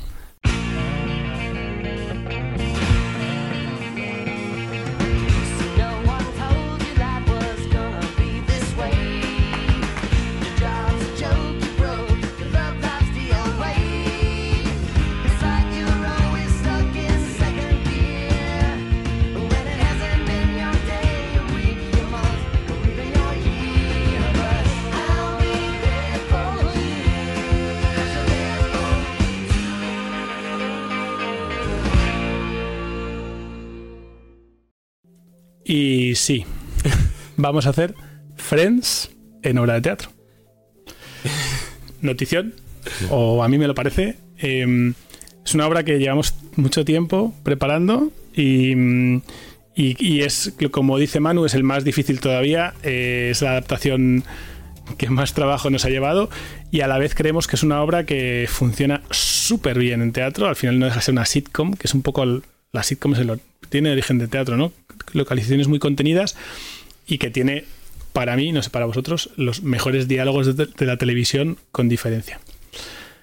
[35.69, 36.45] Y sí,
[37.37, 37.95] vamos a hacer
[38.37, 39.11] Friends
[39.43, 40.11] en obra de teatro.
[42.01, 42.55] Notición,
[43.11, 44.17] o a mí me lo parece.
[44.39, 44.93] eh,
[45.45, 48.73] es una obra que llevamos mucho tiempo preparando y,
[49.77, 52.75] y- es, como dice Manu, es el más difícil todavía.
[52.83, 54.25] eh, es la adaptación
[54.99, 56.31] que más trabajo nos ha llevado
[56.71, 60.47] y a la vez creemos que es una obra que funciona súper bien en teatro.
[60.49, 62.23] Al final no deja de ser una sitcom, que es un poco...
[62.23, 62.43] el-
[62.73, 63.15] la sitcom
[63.71, 64.71] tiene origen de teatro, ¿no?
[65.17, 66.37] Localizaciones muy contenidas
[67.07, 67.65] y que tiene,
[68.13, 72.41] para mí, no sé, para vosotros, los mejores diálogos de, de la televisión con diferencia.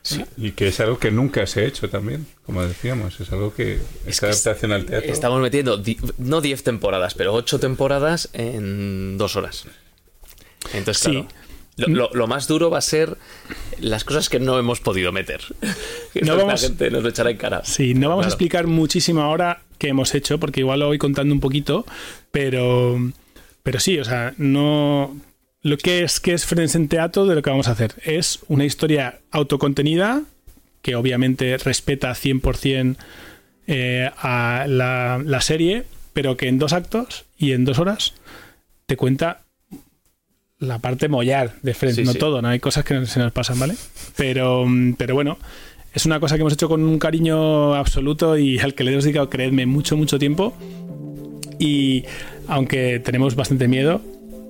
[0.02, 3.22] Sí, y que es algo que nunca se ha hecho también, como decíamos.
[3.22, 5.10] Es algo que es que adaptación al teatro.
[5.10, 9.64] Estamos metiendo, di- no 10 temporadas, pero 8 temporadas en dos horas.
[10.74, 11.26] Entonces, Sí.
[11.78, 13.18] Lo, lo- lo más duro va a ser
[13.80, 15.42] las cosas que no hemos podido meter.
[16.22, 17.62] No La vamos- gente nos lo echará en cara.
[17.66, 21.34] Sí, no vamos a explicar muchísimo ahora qué hemos hecho, porque igual lo voy contando
[21.34, 21.86] un poquito,
[22.32, 23.00] pero,
[23.64, 25.16] pero sí, o sea, no.
[25.62, 28.40] Lo que es que es Friends en teatro de lo que vamos a hacer es
[28.50, 30.24] una historia autocontenida
[30.82, 32.98] que obviamente respeta 100%
[33.68, 38.14] eh, a la, la serie, pero que en dos actos y en dos horas
[38.88, 39.43] te cuenta
[40.64, 42.18] la parte mollar de Sí, no sí.
[42.18, 43.76] todo, no hay cosas que se nos pasan, ¿vale?
[44.16, 45.38] Pero, mm, pero bueno,
[45.94, 49.04] es una cosa que hemos hecho con un cariño absoluto y al que le hemos
[49.04, 50.54] dedicado, creedme, mucho, mucho tiempo.
[51.60, 52.06] Y
[52.48, 54.02] aunque tenemos bastante miedo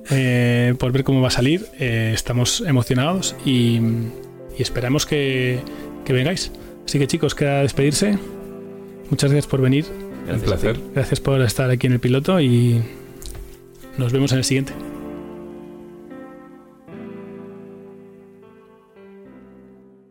[0.09, 3.79] eh, por ver cómo va a salir, eh, estamos emocionados y,
[4.57, 5.59] y esperamos que,
[6.05, 6.51] que vengáis.
[6.85, 8.17] Así que chicos, queda despedirse.
[9.09, 9.85] Muchas gracias por venir.
[10.31, 10.79] Un placer.
[10.95, 12.81] Gracias por estar aquí en el piloto y
[13.97, 14.73] nos vemos en el siguiente.